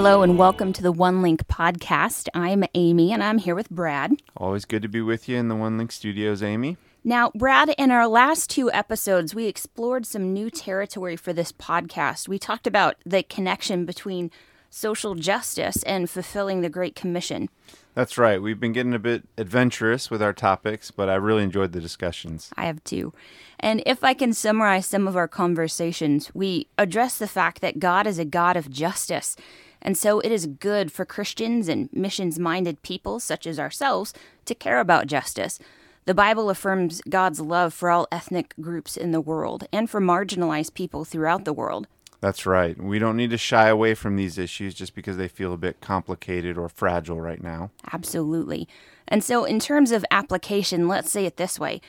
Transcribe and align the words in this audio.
Hello 0.00 0.22
and 0.22 0.38
welcome 0.38 0.72
to 0.74 0.80
the 0.80 0.92
One 0.92 1.22
Link 1.22 1.48
podcast. 1.48 2.28
I'm 2.32 2.62
Amy 2.74 3.12
and 3.12 3.20
I'm 3.20 3.38
here 3.38 3.56
with 3.56 3.68
Brad. 3.68 4.12
Always 4.36 4.64
good 4.64 4.82
to 4.82 4.88
be 4.88 5.00
with 5.00 5.28
you 5.28 5.36
in 5.36 5.48
the 5.48 5.56
One 5.56 5.76
Link 5.76 5.90
studios, 5.90 6.40
Amy. 6.40 6.76
Now, 7.02 7.32
Brad, 7.34 7.70
in 7.76 7.90
our 7.90 8.06
last 8.06 8.48
two 8.48 8.70
episodes, 8.70 9.34
we 9.34 9.46
explored 9.46 10.06
some 10.06 10.32
new 10.32 10.50
territory 10.50 11.16
for 11.16 11.32
this 11.32 11.50
podcast. 11.50 12.28
We 12.28 12.38
talked 12.38 12.68
about 12.68 12.94
the 13.04 13.24
connection 13.24 13.84
between 13.84 14.30
social 14.70 15.16
justice 15.16 15.82
and 15.82 16.08
fulfilling 16.08 16.60
the 16.60 16.68
Great 16.68 16.94
Commission. 16.94 17.48
That's 17.94 18.16
right. 18.16 18.40
We've 18.40 18.60
been 18.60 18.72
getting 18.72 18.94
a 18.94 19.00
bit 19.00 19.24
adventurous 19.36 20.12
with 20.12 20.22
our 20.22 20.32
topics, 20.32 20.92
but 20.92 21.08
I 21.08 21.16
really 21.16 21.42
enjoyed 21.42 21.72
the 21.72 21.80
discussions. 21.80 22.52
I 22.56 22.66
have 22.66 22.84
too. 22.84 23.12
And 23.58 23.82
if 23.84 24.04
I 24.04 24.14
can 24.14 24.32
summarize 24.32 24.86
some 24.86 25.08
of 25.08 25.16
our 25.16 25.26
conversations, 25.26 26.30
we 26.34 26.68
address 26.78 27.18
the 27.18 27.26
fact 27.26 27.60
that 27.62 27.80
God 27.80 28.06
is 28.06 28.20
a 28.20 28.24
God 28.24 28.56
of 28.56 28.70
justice. 28.70 29.34
And 29.80 29.96
so 29.96 30.20
it 30.20 30.32
is 30.32 30.46
good 30.46 30.90
for 30.92 31.04
Christians 31.04 31.68
and 31.68 31.88
missions 31.92 32.38
minded 32.38 32.82
people, 32.82 33.20
such 33.20 33.46
as 33.46 33.58
ourselves, 33.58 34.12
to 34.44 34.54
care 34.54 34.80
about 34.80 35.06
justice. 35.06 35.58
The 36.04 36.14
Bible 36.14 36.48
affirms 36.48 37.02
God's 37.08 37.40
love 37.40 37.74
for 37.74 37.90
all 37.90 38.08
ethnic 38.10 38.54
groups 38.60 38.96
in 38.96 39.12
the 39.12 39.20
world 39.20 39.66
and 39.72 39.90
for 39.90 40.00
marginalized 40.00 40.74
people 40.74 41.04
throughout 41.04 41.44
the 41.44 41.52
world. 41.52 41.86
That's 42.20 42.46
right. 42.46 42.76
We 42.82 42.98
don't 42.98 43.16
need 43.16 43.30
to 43.30 43.38
shy 43.38 43.68
away 43.68 43.94
from 43.94 44.16
these 44.16 44.38
issues 44.38 44.74
just 44.74 44.94
because 44.94 45.16
they 45.16 45.28
feel 45.28 45.52
a 45.52 45.58
bit 45.58 45.80
complicated 45.80 46.58
or 46.58 46.68
fragile 46.68 47.20
right 47.20 47.42
now. 47.42 47.70
Absolutely. 47.92 48.66
And 49.06 49.22
so, 49.22 49.44
in 49.44 49.60
terms 49.60 49.92
of 49.92 50.04
application, 50.10 50.88
let's 50.88 51.10
say 51.10 51.26
it 51.26 51.36
this 51.36 51.60
way 51.60 51.80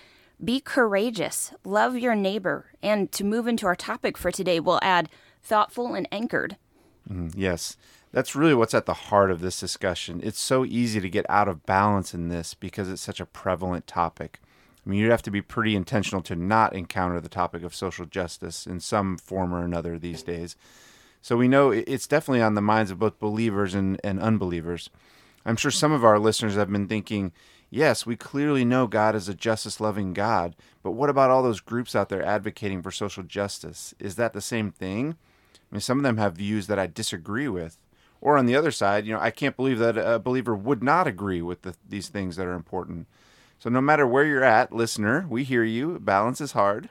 be 0.44 0.62
courageous, 0.62 1.52
love 1.66 1.98
your 1.98 2.16
neighbor, 2.16 2.68
and 2.82 3.12
to 3.12 3.26
move 3.26 3.48
into 3.48 3.66
our 3.66 3.76
topic 3.76 4.18
for 4.18 4.32
today, 4.32 4.60
we'll 4.60 4.80
add 4.82 5.10
thoughtful 5.44 5.96
and 5.96 6.08
anchored. 6.12 6.56
Mm, 7.12 7.34
yes, 7.36 7.78
that's 8.12 8.36
really 8.36 8.54
what's 8.54 8.74
at 8.74 8.86
the 8.86 8.94
heart 8.94 9.32
of 9.32 9.42
this 9.42 9.60
discussion. 9.60 10.20
It's 10.24 10.40
so 10.40 10.66
easy 10.66 11.00
to 11.00 11.10
get 11.10 11.26
out 11.30 11.48
of 11.48 11.66
balance 11.66 12.14
in 12.14 12.30
this 12.30 12.54
because 12.54 12.90
it's 12.90 13.02
such 13.02 13.20
a 13.20 13.26
prevalent 13.26 13.88
topic. 13.88 14.40
I 14.86 14.90
mean, 14.90 15.00
you'd 15.00 15.12
have 15.12 15.22
to 15.24 15.32
be 15.32 15.42
pretty 15.42 15.76
intentional 15.76 16.22
to 16.24 16.36
not 16.36 16.74
encounter 16.74 17.20
the 17.20 17.30
topic 17.30 17.64
of 17.64 17.76
social 17.76 18.06
justice 18.06 18.66
in 18.66 18.80
some 18.80 19.18
form 19.18 19.54
or 19.54 19.64
another 19.64 20.00
these 20.00 20.24
days. 20.24 20.56
So 21.22 21.36
we 21.36 21.48
know 21.48 21.72
it's 21.72 22.08
definitely 22.08 22.42
on 22.42 22.56
the 22.56 22.62
minds 22.62 22.92
of 22.92 23.00
both 23.00 23.20
believers 23.20 23.76
and, 23.76 24.00
and 24.04 24.20
unbelievers. 24.20 24.90
I'm 25.46 25.58
sure 25.58 25.72
some 25.72 25.92
of 25.92 26.06
our 26.06 26.18
listeners 26.18 26.56
have 26.56 26.72
been 26.72 26.88
thinking, 26.88 27.34
yes, 27.70 28.06
we 28.06 28.16
clearly 28.16 28.64
know 28.64 28.88
God 28.88 29.16
is 29.16 29.28
a 29.28 29.34
justice 29.34 29.80
loving 29.80 30.14
God, 30.14 30.56
but 30.82 30.92
what 30.92 31.10
about 31.10 31.30
all 31.30 31.44
those 31.44 31.60
groups 31.60 31.96
out 31.96 32.10
there 32.10 32.24
advocating 32.24 32.82
for 32.82 32.92
social 32.92 33.24
justice? 33.24 33.94
Is 34.00 34.16
that 34.16 34.34
the 34.34 34.42
same 34.42 34.72
thing? 34.72 35.18
I 35.72 35.76
mean, 35.76 35.82
some 35.82 35.98
of 35.98 36.04
them 36.04 36.18
have 36.18 36.34
views 36.34 36.68
that 36.68 36.80
I 36.80 36.88
disagree 36.88 37.48
with. 37.48 37.78
Or 38.22 38.38
on 38.38 38.48
the 38.48 38.56
other 38.56 38.72
side, 38.72 39.06
you 39.06 39.14
know, 39.14 39.20
I 39.20 39.32
can't 39.32 39.56
believe 39.56 39.80
that 39.80 39.98
a 39.98 40.20
believer 40.20 40.56
would 40.56 40.84
not 40.84 41.08
agree 41.08 41.42
with 41.42 41.62
the, 41.62 41.76
these 41.88 42.10
things 42.10 42.36
that 42.36 42.48
are 42.48 42.54
important. 42.54 43.08
So 43.60 43.70
no 43.70 43.82
matter 43.82 44.06
where 44.06 44.26
you're 44.26 44.44
at, 44.44 44.74
listener, 44.74 45.26
we 45.30 45.44
hear 45.44 45.64
you. 45.64 46.00
Balance 46.00 46.42
is 46.42 46.52
hard. 46.52 46.90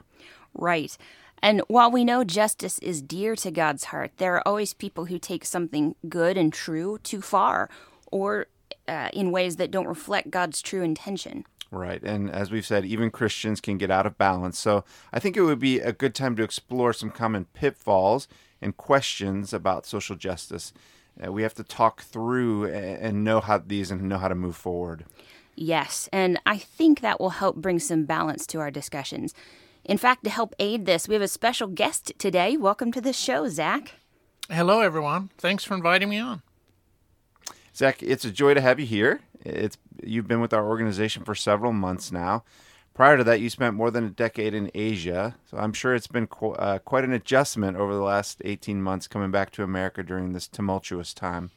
Right. 0.53 0.97
And 1.41 1.61
while 1.67 1.91
we 1.91 2.03
know 2.03 2.23
justice 2.23 2.79
is 2.79 3.01
dear 3.01 3.35
to 3.37 3.51
God's 3.51 3.85
heart, 3.85 4.11
there 4.17 4.35
are 4.35 4.47
always 4.47 4.73
people 4.73 5.05
who 5.05 5.19
take 5.19 5.45
something 5.45 5.95
good 6.07 6.37
and 6.37 6.51
true 6.51 6.99
too 7.03 7.21
far 7.21 7.69
or 8.11 8.47
uh, 8.87 9.09
in 9.13 9.31
ways 9.31 9.55
that 9.57 9.71
don't 9.71 9.87
reflect 9.87 10.31
God's 10.31 10.61
true 10.61 10.81
intention. 10.81 11.45
Right. 11.71 12.01
And 12.01 12.31
as 12.31 12.49
we've 12.49 12.65
said, 12.65 12.85
even 12.85 13.11
Christians 13.11 13.61
can 13.61 13.77
get 13.77 13.91
out 13.91 14.07
of 14.07 14.17
balance. 14.17 14.57
So 14.57 14.83
I 15.13 15.19
think 15.19 15.37
it 15.37 15.43
would 15.43 15.59
be 15.59 15.79
a 15.79 15.93
good 15.93 16.15
time 16.15 16.35
to 16.35 16.43
explore 16.43 16.93
some 16.93 17.11
common 17.11 17.45
pitfalls 17.45 18.27
and 18.61 18.75
questions 18.75 19.53
about 19.53 19.85
social 19.85 20.15
justice. 20.15 20.73
Uh, 21.21 21.31
we 21.31 21.43
have 21.43 21.53
to 21.55 21.63
talk 21.63 22.01
through 22.01 22.65
and 22.65 23.23
know 23.23 23.39
how 23.41 23.57
these 23.57 23.91
and 23.91 24.03
know 24.03 24.17
how 24.17 24.27
to 24.27 24.35
move 24.35 24.55
forward. 24.55 25.05
Yes, 25.55 26.07
and 26.13 26.39
I 26.45 26.57
think 26.57 27.01
that 27.01 27.19
will 27.19 27.31
help 27.31 27.57
bring 27.57 27.79
some 27.79 28.05
balance 28.05 28.47
to 28.47 28.59
our 28.59 28.71
discussions. 28.71 29.33
In 29.83 29.97
fact, 29.97 30.23
to 30.23 30.29
help 30.29 30.55
aid 30.59 30.85
this, 30.85 31.07
we 31.07 31.15
have 31.15 31.21
a 31.21 31.27
special 31.27 31.67
guest 31.67 32.13
today. 32.17 32.55
Welcome 32.55 32.91
to 32.93 33.01
the 33.01 33.11
show, 33.11 33.49
Zach. 33.49 33.95
Hello, 34.49 34.81
everyone. 34.81 35.31
Thanks 35.37 35.63
for 35.63 35.73
inviting 35.73 36.09
me 36.09 36.19
on. 36.19 36.41
Zach, 37.75 38.01
it's 38.01 38.25
a 38.25 38.31
joy 38.31 38.53
to 38.53 38.61
have 38.61 38.79
you 38.79 38.85
here. 38.85 39.21
It's 39.45 39.77
you've 40.03 40.27
been 40.27 40.41
with 40.41 40.53
our 40.53 40.67
organization 40.67 41.23
for 41.23 41.35
several 41.35 41.73
months 41.73 42.11
now. 42.11 42.43
Prior 42.93 43.17
to 43.17 43.23
that, 43.23 43.39
you 43.39 43.49
spent 43.49 43.75
more 43.75 43.91
than 43.91 44.03
a 44.03 44.09
decade 44.09 44.53
in 44.53 44.69
Asia, 44.73 45.35
so 45.49 45.57
I'm 45.57 45.71
sure 45.71 45.95
it's 45.95 46.07
been 46.07 46.27
qu- 46.27 46.51
uh, 46.51 46.79
quite 46.79 47.05
an 47.05 47.13
adjustment 47.13 47.77
over 47.77 47.93
the 47.93 48.01
last 48.01 48.41
18 48.43 48.81
months 48.81 49.07
coming 49.07 49.31
back 49.31 49.51
to 49.51 49.63
America 49.63 50.03
during 50.03 50.33
this 50.33 50.47
tumultuous 50.47 51.13
time. 51.13 51.51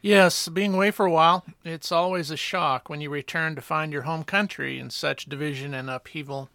Yes, 0.00 0.48
being 0.48 0.74
away 0.74 0.90
for 0.90 1.06
a 1.06 1.10
while, 1.12 1.44
it's 1.64 1.92
always 1.92 2.32
a 2.32 2.36
shock 2.36 2.88
when 2.88 3.00
you 3.00 3.08
return 3.08 3.54
to 3.54 3.60
find 3.60 3.92
your 3.92 4.02
home 4.02 4.24
country 4.24 4.80
in 4.80 4.90
such 4.90 5.26
division 5.26 5.72
and 5.74 5.88
upheaval. 5.88 6.50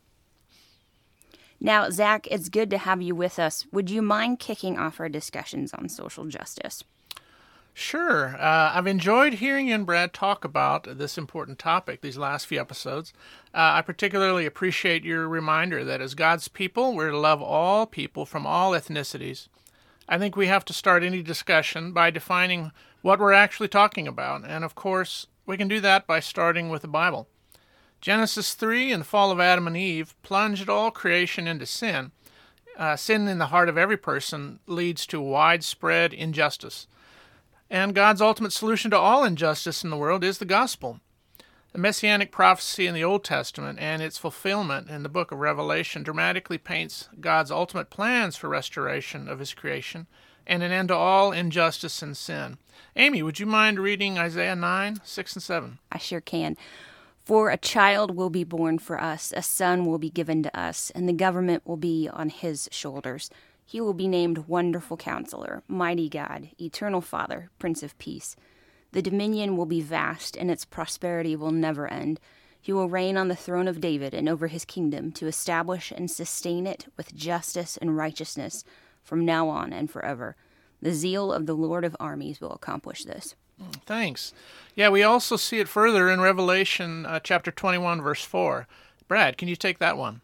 Now, 1.59 1.89
Zach, 1.89 2.27
it's 2.29 2.49
good 2.49 2.69
to 2.71 2.77
have 2.77 3.01
you 3.01 3.15
with 3.15 3.39
us. 3.39 3.65
Would 3.71 3.89
you 3.89 4.01
mind 4.01 4.39
kicking 4.39 4.77
off 4.77 4.99
our 4.99 5.07
discussions 5.09 5.73
on 5.73 5.87
social 5.87 6.25
justice? 6.25 6.83
Sure. 7.79 8.35
Uh, 8.39 8.71
I've 8.73 8.87
enjoyed 8.87 9.33
hearing 9.33 9.67
you 9.67 9.75
and 9.75 9.85
Brad 9.85 10.11
talk 10.11 10.43
about 10.43 10.97
this 10.97 11.15
important 11.15 11.59
topic 11.59 12.01
these 12.01 12.17
last 12.17 12.47
few 12.47 12.59
episodes. 12.59 13.13
Uh, 13.53 13.77
I 13.77 13.83
particularly 13.83 14.47
appreciate 14.47 15.03
your 15.03 15.29
reminder 15.29 15.85
that 15.85 16.01
as 16.01 16.15
God's 16.15 16.47
people, 16.47 16.95
we're 16.95 17.11
to 17.11 17.19
love 17.19 17.39
all 17.39 17.85
people 17.85 18.25
from 18.25 18.47
all 18.47 18.71
ethnicities. 18.71 19.47
I 20.09 20.17
think 20.17 20.35
we 20.35 20.47
have 20.47 20.65
to 20.65 20.73
start 20.73 21.03
any 21.03 21.21
discussion 21.21 21.93
by 21.93 22.09
defining 22.09 22.71
what 23.03 23.19
we're 23.19 23.31
actually 23.31 23.67
talking 23.67 24.07
about. 24.07 24.43
And 24.43 24.63
of 24.63 24.73
course, 24.73 25.27
we 25.45 25.55
can 25.55 25.67
do 25.67 25.79
that 25.81 26.07
by 26.07 26.19
starting 26.19 26.69
with 26.69 26.81
the 26.81 26.87
Bible. 26.87 27.27
Genesis 28.01 28.55
3 28.55 28.91
and 28.91 29.01
the 29.01 29.07
fall 29.07 29.29
of 29.29 29.39
Adam 29.39 29.67
and 29.67 29.77
Eve 29.77 30.15
plunged 30.23 30.67
all 30.67 30.89
creation 30.89 31.47
into 31.47 31.67
sin. 31.67 32.11
Uh, 32.75 32.95
sin 32.95 33.27
in 33.27 33.37
the 33.37 33.47
heart 33.47 33.69
of 33.69 33.77
every 33.77 33.97
person 33.97 34.61
leads 34.65 35.05
to 35.05 35.21
widespread 35.21 36.11
injustice. 36.11 36.87
And 37.69 37.93
God's 37.93 38.21
ultimate 38.21 38.53
solution 38.53 38.91
to 38.91 38.97
all 38.97 39.23
injustice 39.23 39.83
in 39.83 39.89
the 39.89 39.97
world 39.97 40.23
is 40.23 40.37
the 40.37 40.45
gospel. 40.45 40.99
The 41.73 41.79
messianic 41.79 42.31
prophecy 42.31 42.87
in 42.87 42.93
the 42.93 43.03
Old 43.03 43.23
Testament 43.23 43.77
and 43.79 44.01
its 44.01 44.17
fulfillment 44.17 44.89
in 44.89 45.03
the 45.03 45.09
book 45.09 45.31
of 45.31 45.39
Revelation 45.39 46.01
dramatically 46.01 46.57
paints 46.57 47.09
God's 47.19 47.51
ultimate 47.51 47.89
plans 47.89 48.35
for 48.37 48.47
restoration 48.47 49.27
of 49.27 49.39
his 49.39 49.53
creation 49.53 50.07
and 50.47 50.63
an 50.63 50.71
end 50.71 50.87
to 50.87 50.95
all 50.95 51.31
injustice 51.31 52.01
and 52.01 52.15
sin. 52.15 52.57
Amy, 52.95 53.21
would 53.21 53.39
you 53.39 53.45
mind 53.45 53.79
reading 53.79 54.17
Isaiah 54.17 54.55
9, 54.55 55.01
6 55.03 55.33
and 55.35 55.43
7? 55.43 55.79
I 55.91 55.97
sure 55.97 56.21
can. 56.21 56.55
For 57.25 57.49
a 57.49 57.57
child 57.57 58.15
will 58.15 58.29
be 58.29 58.45
born 58.45 58.79
for 58.79 58.99
us, 59.01 59.33
a 59.35 59.41
son 59.41 59.85
will 59.85 59.97
be 59.97 60.09
given 60.09 60.41
to 60.43 60.59
us, 60.59 60.89
and 60.91 61.09
the 61.09 61.13
government 61.13 61.67
will 61.67 61.75
be 61.75 62.09
on 62.11 62.29
his 62.29 62.69
shoulders. 62.71 63.29
He 63.69 63.81
will 63.81 63.93
be 63.93 64.07
named 64.07 64.47
Wonderful 64.47 64.95
Counselor, 64.95 65.61
Mighty 65.67 66.07
God, 66.07 66.51
Eternal 66.57 67.01
Father, 67.01 67.49
Prince 67.59 67.83
of 67.83 67.97
Peace. 67.97 68.37
The 68.93 69.01
dominion 69.01 69.57
will 69.57 69.65
be 69.65 69.81
vast, 69.81 70.37
and 70.37 70.49
its 70.49 70.63
prosperity 70.63 71.35
will 71.35 71.51
never 71.51 71.85
end. 71.85 72.21
He 72.61 72.71
will 72.71 72.87
reign 72.87 73.17
on 73.17 73.27
the 73.27 73.35
throne 73.35 73.67
of 73.67 73.81
David 73.81 74.13
and 74.13 74.29
over 74.29 74.47
his 74.47 74.63
kingdom 74.63 75.11
to 75.11 75.27
establish 75.27 75.91
and 75.91 76.09
sustain 76.09 76.65
it 76.65 76.85
with 76.95 77.13
justice 77.13 77.75
and 77.75 77.97
righteousness 77.97 78.63
from 79.03 79.25
now 79.25 79.49
on 79.49 79.73
and 79.73 79.91
forever. 79.91 80.37
The 80.81 80.93
zeal 80.93 81.33
of 81.33 81.45
the 81.45 81.53
Lord 81.53 81.83
of 81.83 81.93
armies 81.99 82.39
will 82.39 82.53
accomplish 82.53 83.03
this. 83.03 83.35
Thanks. 83.85 84.31
Yeah, 84.75 84.87
we 84.87 85.03
also 85.03 85.35
see 85.35 85.59
it 85.59 85.67
further 85.67 86.09
in 86.09 86.21
Revelation 86.21 87.05
uh, 87.05 87.19
chapter 87.19 87.51
21, 87.51 88.01
verse 88.01 88.23
4. 88.23 88.65
Brad, 89.09 89.37
can 89.37 89.49
you 89.49 89.57
take 89.57 89.79
that 89.79 89.97
one? 89.97 90.21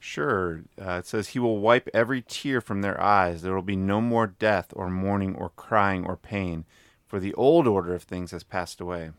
Sure. 0.00 0.62
Uh, 0.80 0.92
it 0.92 1.06
says, 1.06 1.28
He 1.28 1.38
will 1.38 1.58
wipe 1.58 1.88
every 1.92 2.22
tear 2.22 2.60
from 2.60 2.82
their 2.82 3.00
eyes. 3.00 3.42
There 3.42 3.54
will 3.54 3.62
be 3.62 3.76
no 3.76 4.00
more 4.00 4.26
death, 4.26 4.68
or 4.74 4.88
mourning, 4.88 5.34
or 5.34 5.50
crying, 5.50 6.04
or 6.04 6.16
pain 6.16 6.64
for 7.08 7.18
the 7.18 7.34
old 7.34 7.66
order 7.66 7.94
of 7.94 8.02
things 8.02 8.30
has 8.30 8.44
passed 8.44 8.80
away. 8.80 9.10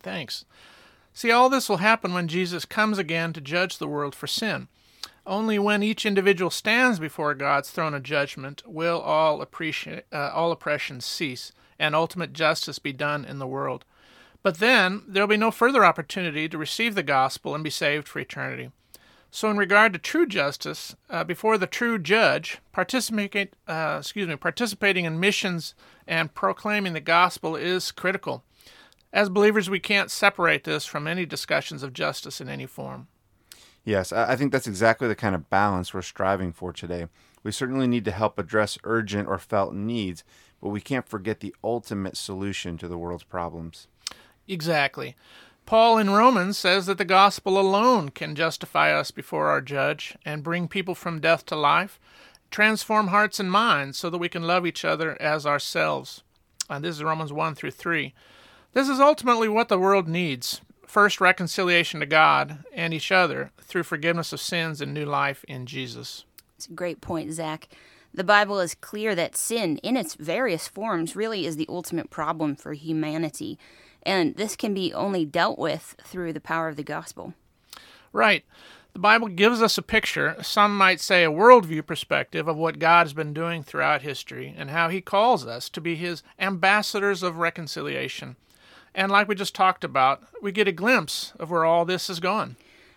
Thanks. 0.00 0.44
See, 1.14 1.30
all 1.30 1.48
this 1.48 1.68
will 1.68 1.78
happen 1.78 2.12
when 2.12 2.28
Jesus 2.28 2.64
comes 2.64 2.98
again 2.98 3.32
to 3.32 3.40
judge 3.40 3.78
the 3.78 3.88
world 3.88 4.14
for 4.14 4.26
sin. 4.26 4.68
Only 5.26 5.58
when 5.58 5.82
each 5.82 6.04
individual 6.04 6.50
stands 6.50 6.98
before 6.98 7.34
God's 7.34 7.70
throne 7.70 7.94
of 7.94 8.02
judgment 8.02 8.62
will 8.66 9.00
all, 9.00 9.44
appreci- 9.44 10.02
uh, 10.12 10.30
all 10.34 10.52
oppression 10.52 11.00
cease 11.00 11.52
and 11.78 11.94
ultimate 11.94 12.32
justice 12.32 12.78
be 12.78 12.92
done 12.92 13.24
in 13.24 13.38
the 13.38 13.46
world. 13.46 13.84
But 14.42 14.58
then 14.58 15.02
there 15.08 15.22
will 15.22 15.28
be 15.28 15.36
no 15.36 15.50
further 15.50 15.84
opportunity 15.84 16.48
to 16.48 16.58
receive 16.58 16.94
the 16.94 17.02
gospel 17.02 17.54
and 17.54 17.64
be 17.64 17.70
saved 17.70 18.06
for 18.06 18.18
eternity. 18.18 18.70
So, 19.30 19.50
in 19.50 19.56
regard 19.58 19.92
to 19.92 19.98
true 19.98 20.26
justice, 20.26 20.96
uh, 21.10 21.24
before 21.24 21.58
the 21.58 21.66
true 21.66 21.98
judge, 21.98 22.58
participate, 22.72 23.54
uh, 23.68 23.98
excuse 24.00 24.26
me, 24.26 24.36
participating 24.36 25.04
in 25.04 25.20
missions 25.20 25.74
and 26.06 26.34
proclaiming 26.34 26.94
the 26.94 27.00
gospel 27.00 27.54
is 27.54 27.92
critical. 27.92 28.44
As 29.12 29.28
believers, 29.28 29.68
we 29.68 29.80
can't 29.80 30.10
separate 30.10 30.64
this 30.64 30.86
from 30.86 31.06
any 31.06 31.26
discussions 31.26 31.82
of 31.82 31.92
justice 31.92 32.40
in 32.40 32.48
any 32.48 32.66
form. 32.66 33.08
Yes, 33.84 34.12
I 34.12 34.32
I 34.32 34.36
think 34.36 34.52
that's 34.52 34.66
exactly 34.66 35.08
the 35.08 35.14
kind 35.14 35.34
of 35.34 35.50
balance 35.50 35.92
we're 35.92 36.02
striving 36.02 36.52
for 36.52 36.72
today. 36.72 37.06
We 37.42 37.52
certainly 37.52 37.86
need 37.86 38.04
to 38.06 38.10
help 38.10 38.38
address 38.38 38.78
urgent 38.84 39.28
or 39.28 39.38
felt 39.38 39.72
needs, 39.72 40.24
but 40.60 40.70
we 40.70 40.80
can't 40.80 41.08
forget 41.08 41.40
the 41.40 41.54
ultimate 41.62 42.16
solution 42.16 42.76
to 42.78 42.88
the 42.88 42.98
world's 42.98 43.22
problems. 43.22 43.86
Exactly. 44.48 45.16
Paul 45.66 45.98
in 45.98 46.10
Romans 46.10 46.56
says 46.56 46.86
that 46.86 46.96
the 46.96 47.04
gospel 47.04 47.58
alone 47.58 48.10
can 48.10 48.36
justify 48.36 48.92
us 48.92 49.10
before 49.10 49.48
our 49.48 49.60
judge 49.60 50.16
and 50.24 50.44
bring 50.44 50.68
people 50.68 50.94
from 50.94 51.20
death 51.20 51.44
to 51.46 51.56
life, 51.56 51.98
transform 52.52 53.08
hearts 53.08 53.40
and 53.40 53.50
minds 53.50 53.98
so 53.98 54.08
that 54.08 54.18
we 54.18 54.28
can 54.28 54.46
love 54.46 54.64
each 54.64 54.84
other 54.84 55.20
as 55.20 55.44
ourselves. 55.44 56.22
And 56.70 56.84
this 56.84 56.94
is 56.94 57.02
Romans 57.02 57.32
1 57.32 57.56
through 57.56 57.72
3. 57.72 58.14
This 58.74 58.88
is 58.88 59.00
ultimately 59.00 59.48
what 59.48 59.68
the 59.68 59.78
world 59.78 60.06
needs 60.06 60.60
first, 60.86 61.20
reconciliation 61.20 61.98
to 61.98 62.06
God 62.06 62.64
and 62.72 62.94
each 62.94 63.10
other 63.10 63.50
through 63.60 63.82
forgiveness 63.82 64.32
of 64.32 64.40
sins 64.40 64.80
and 64.80 64.94
new 64.94 65.04
life 65.04 65.44
in 65.48 65.66
Jesus. 65.66 66.24
It's 66.56 66.68
a 66.68 66.72
great 66.72 67.00
point, 67.00 67.32
Zach. 67.32 67.68
The 68.14 68.24
Bible 68.24 68.60
is 68.60 68.74
clear 68.74 69.14
that 69.16 69.36
sin, 69.36 69.78
in 69.78 69.96
its 69.96 70.14
various 70.14 70.68
forms, 70.68 71.16
really 71.16 71.44
is 71.44 71.56
the 71.56 71.66
ultimate 71.68 72.08
problem 72.08 72.54
for 72.54 72.72
humanity. 72.72 73.58
And 74.06 74.36
this 74.36 74.54
can 74.54 74.72
be 74.72 74.94
only 74.94 75.24
dealt 75.24 75.58
with 75.58 75.96
through 76.04 76.32
the 76.32 76.40
power 76.40 76.68
of 76.68 76.76
the 76.76 76.84
gospel. 76.84 77.34
Right. 78.12 78.44
The 78.92 79.00
Bible 79.00 79.28
gives 79.28 79.60
us 79.60 79.76
a 79.76 79.82
picture, 79.82 80.36
some 80.42 80.74
might 80.74 81.00
say 81.00 81.24
a 81.24 81.30
worldview 81.30 81.84
perspective, 81.84 82.48
of 82.48 82.56
what 82.56 82.78
God 82.78 83.04
has 83.04 83.12
been 83.12 83.34
doing 83.34 83.62
throughout 83.62 84.00
history 84.00 84.54
and 84.56 84.70
how 84.70 84.88
He 84.88 85.02
calls 85.02 85.44
us 85.44 85.68
to 85.70 85.82
be 85.82 85.96
His 85.96 86.22
ambassadors 86.38 87.22
of 87.22 87.36
reconciliation. 87.36 88.36
And 88.94 89.12
like 89.12 89.28
we 89.28 89.34
just 89.34 89.54
talked 89.54 89.84
about, 89.84 90.22
we 90.40 90.52
get 90.52 90.68
a 90.68 90.72
glimpse 90.72 91.34
of 91.38 91.50
where 91.50 91.66
all 91.66 91.84
this 91.84 92.08
is 92.08 92.20
going. 92.20 92.56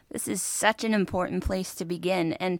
This 0.09 0.27
is 0.27 0.41
such 0.41 0.83
an 0.83 0.93
important 0.93 1.43
place 1.43 1.75
to 1.75 1.85
begin. 1.85 2.33
And 2.33 2.59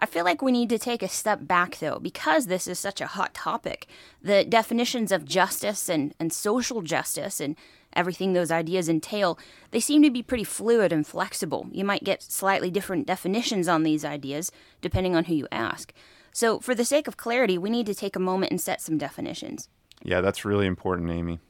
I 0.00 0.06
feel 0.06 0.24
like 0.24 0.42
we 0.42 0.50
need 0.50 0.70
to 0.70 0.78
take 0.78 1.02
a 1.02 1.08
step 1.08 1.40
back, 1.42 1.78
though, 1.78 1.98
because 1.98 2.46
this 2.46 2.66
is 2.66 2.78
such 2.78 3.00
a 3.00 3.06
hot 3.06 3.34
topic. 3.34 3.86
The 4.22 4.44
definitions 4.44 5.12
of 5.12 5.26
justice 5.26 5.88
and, 5.88 6.14
and 6.18 6.32
social 6.32 6.82
justice 6.82 7.38
and 7.38 7.54
everything 7.92 8.32
those 8.32 8.50
ideas 8.50 8.88
entail, 8.88 9.38
they 9.70 9.80
seem 9.80 10.02
to 10.02 10.10
be 10.10 10.22
pretty 10.22 10.44
fluid 10.44 10.92
and 10.92 11.06
flexible. 11.06 11.68
You 11.72 11.84
might 11.84 12.04
get 12.04 12.22
slightly 12.22 12.70
different 12.70 13.06
definitions 13.06 13.68
on 13.68 13.82
these 13.82 14.04
ideas, 14.04 14.52
depending 14.80 15.16
on 15.16 15.24
who 15.24 15.34
you 15.34 15.48
ask. 15.50 15.92
So, 16.32 16.60
for 16.60 16.74
the 16.74 16.84
sake 16.84 17.08
of 17.08 17.16
clarity, 17.16 17.58
we 17.58 17.70
need 17.70 17.86
to 17.86 17.94
take 17.94 18.14
a 18.14 18.20
moment 18.20 18.52
and 18.52 18.60
set 18.60 18.80
some 18.80 18.98
definitions. 18.98 19.68
Yeah, 20.02 20.20
that's 20.20 20.44
really 20.44 20.66
important, 20.66 21.10
Amy. 21.10 21.40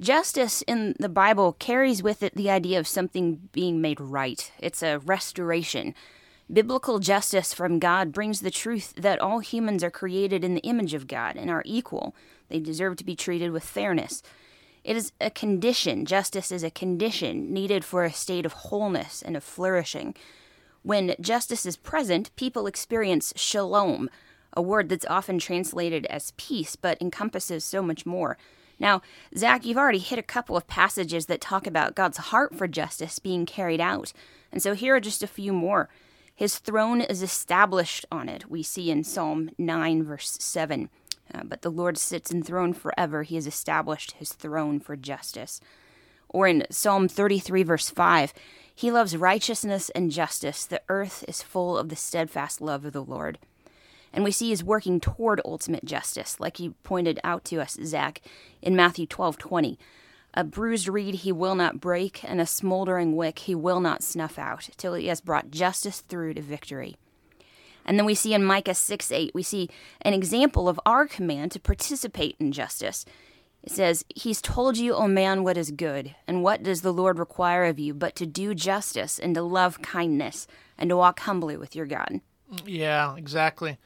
Justice 0.00 0.62
in 0.66 0.94
the 0.98 1.08
Bible 1.08 1.54
carries 1.54 2.02
with 2.02 2.22
it 2.22 2.34
the 2.34 2.50
idea 2.50 2.78
of 2.78 2.86
something 2.86 3.48
being 3.52 3.80
made 3.80 4.00
right. 4.00 4.52
It's 4.58 4.82
a 4.82 4.98
restoration. 4.98 5.94
Biblical 6.52 6.98
justice 6.98 7.54
from 7.54 7.78
God 7.78 8.12
brings 8.12 8.40
the 8.40 8.50
truth 8.50 8.92
that 8.96 9.20
all 9.20 9.38
humans 9.38 9.82
are 9.82 9.90
created 9.90 10.44
in 10.44 10.54
the 10.54 10.60
image 10.60 10.92
of 10.92 11.06
God 11.06 11.36
and 11.36 11.50
are 11.50 11.62
equal. 11.64 12.14
They 12.48 12.60
deserve 12.60 12.96
to 12.96 13.04
be 13.04 13.16
treated 13.16 13.52
with 13.52 13.64
fairness. 13.64 14.22
It 14.86 14.96
is 14.96 15.10
a 15.20 15.30
condition. 15.30 16.04
Justice 16.04 16.52
is 16.52 16.62
a 16.62 16.70
condition 16.70 17.52
needed 17.52 17.84
for 17.84 18.04
a 18.04 18.12
state 18.12 18.46
of 18.46 18.52
wholeness 18.52 19.20
and 19.20 19.36
of 19.36 19.42
flourishing. 19.42 20.14
When 20.84 21.16
justice 21.20 21.66
is 21.66 21.76
present, 21.76 22.30
people 22.36 22.68
experience 22.68 23.32
shalom, 23.34 24.08
a 24.52 24.62
word 24.62 24.88
that's 24.88 25.04
often 25.06 25.40
translated 25.40 26.06
as 26.06 26.32
peace, 26.36 26.76
but 26.76 27.02
encompasses 27.02 27.64
so 27.64 27.82
much 27.82 28.06
more. 28.06 28.38
Now, 28.78 29.02
Zach, 29.36 29.66
you've 29.66 29.76
already 29.76 29.98
hit 29.98 30.20
a 30.20 30.22
couple 30.22 30.56
of 30.56 30.68
passages 30.68 31.26
that 31.26 31.40
talk 31.40 31.66
about 31.66 31.96
God's 31.96 32.18
heart 32.18 32.54
for 32.54 32.68
justice 32.68 33.18
being 33.18 33.44
carried 33.44 33.80
out. 33.80 34.12
And 34.52 34.62
so 34.62 34.74
here 34.74 34.94
are 34.94 35.00
just 35.00 35.24
a 35.24 35.26
few 35.26 35.52
more. 35.52 35.88
His 36.32 36.60
throne 36.60 37.00
is 37.00 37.22
established 37.22 38.06
on 38.12 38.28
it, 38.28 38.48
we 38.48 38.62
see 38.62 38.92
in 38.92 39.02
Psalm 39.02 39.50
9, 39.58 40.04
verse 40.04 40.36
7. 40.40 40.90
Uh, 41.32 41.42
but 41.44 41.62
the 41.62 41.70
Lord 41.70 41.98
sits 41.98 42.30
enthroned 42.30 42.76
forever. 42.76 43.22
He 43.22 43.34
has 43.34 43.46
established 43.46 44.12
his 44.12 44.32
throne 44.32 44.80
for 44.80 44.96
justice. 44.96 45.60
Or 46.28 46.46
in 46.46 46.66
Psalm 46.70 47.08
33, 47.08 47.62
verse 47.62 47.90
5, 47.90 48.32
He 48.74 48.90
loves 48.90 49.16
righteousness 49.16 49.90
and 49.90 50.10
justice. 50.10 50.66
The 50.66 50.82
earth 50.88 51.24
is 51.28 51.42
full 51.42 51.78
of 51.78 51.88
the 51.88 51.96
steadfast 51.96 52.60
love 52.60 52.84
of 52.84 52.92
the 52.92 53.02
Lord. 53.02 53.38
And 54.12 54.24
we 54.24 54.30
see 54.30 54.48
he's 54.48 54.64
working 54.64 54.98
toward 55.00 55.40
ultimate 55.44 55.84
justice, 55.84 56.40
like 56.40 56.56
he 56.56 56.70
pointed 56.82 57.20
out 57.22 57.44
to 57.46 57.60
us, 57.60 57.78
Zach, 57.84 58.22
in 58.62 58.74
Matthew 58.74 59.06
12 59.06 59.36
20. 59.38 59.78
A 60.34 60.44
bruised 60.44 60.88
reed 60.88 61.16
he 61.16 61.32
will 61.32 61.54
not 61.54 61.80
break, 61.80 62.22
and 62.22 62.40
a 62.40 62.46
smoldering 62.46 63.16
wick 63.16 63.40
he 63.40 63.54
will 63.54 63.80
not 63.80 64.02
snuff 64.02 64.38
out, 64.38 64.68
till 64.76 64.94
he 64.94 65.06
has 65.06 65.20
brought 65.20 65.50
justice 65.50 66.00
through 66.00 66.34
to 66.34 66.42
victory. 66.42 66.96
And 67.86 67.98
then 67.98 68.04
we 68.04 68.14
see 68.14 68.34
in 68.34 68.44
Micah 68.44 68.74
6 68.74 69.10
8, 69.10 69.30
we 69.34 69.42
see 69.42 69.70
an 70.02 70.12
example 70.12 70.68
of 70.68 70.78
our 70.84 71.06
command 71.06 71.52
to 71.52 71.60
participate 71.60 72.36
in 72.38 72.52
justice. 72.52 73.06
It 73.62 73.72
says, 73.72 74.04
He's 74.14 74.42
told 74.42 74.76
you, 74.76 74.94
O 74.94 75.08
man, 75.08 75.42
what 75.42 75.56
is 75.56 75.70
good, 75.70 76.14
and 76.26 76.42
what 76.42 76.62
does 76.62 76.82
the 76.82 76.92
Lord 76.92 77.18
require 77.18 77.64
of 77.64 77.78
you 77.78 77.94
but 77.94 78.14
to 78.16 78.26
do 78.26 78.54
justice 78.54 79.18
and 79.18 79.34
to 79.34 79.42
love 79.42 79.80
kindness 79.80 80.46
and 80.76 80.90
to 80.90 80.96
walk 80.96 81.20
humbly 81.20 81.56
with 81.56 81.74
your 81.74 81.86
God. 81.86 82.20
Yeah, 82.64 83.16
exactly. 83.16 83.78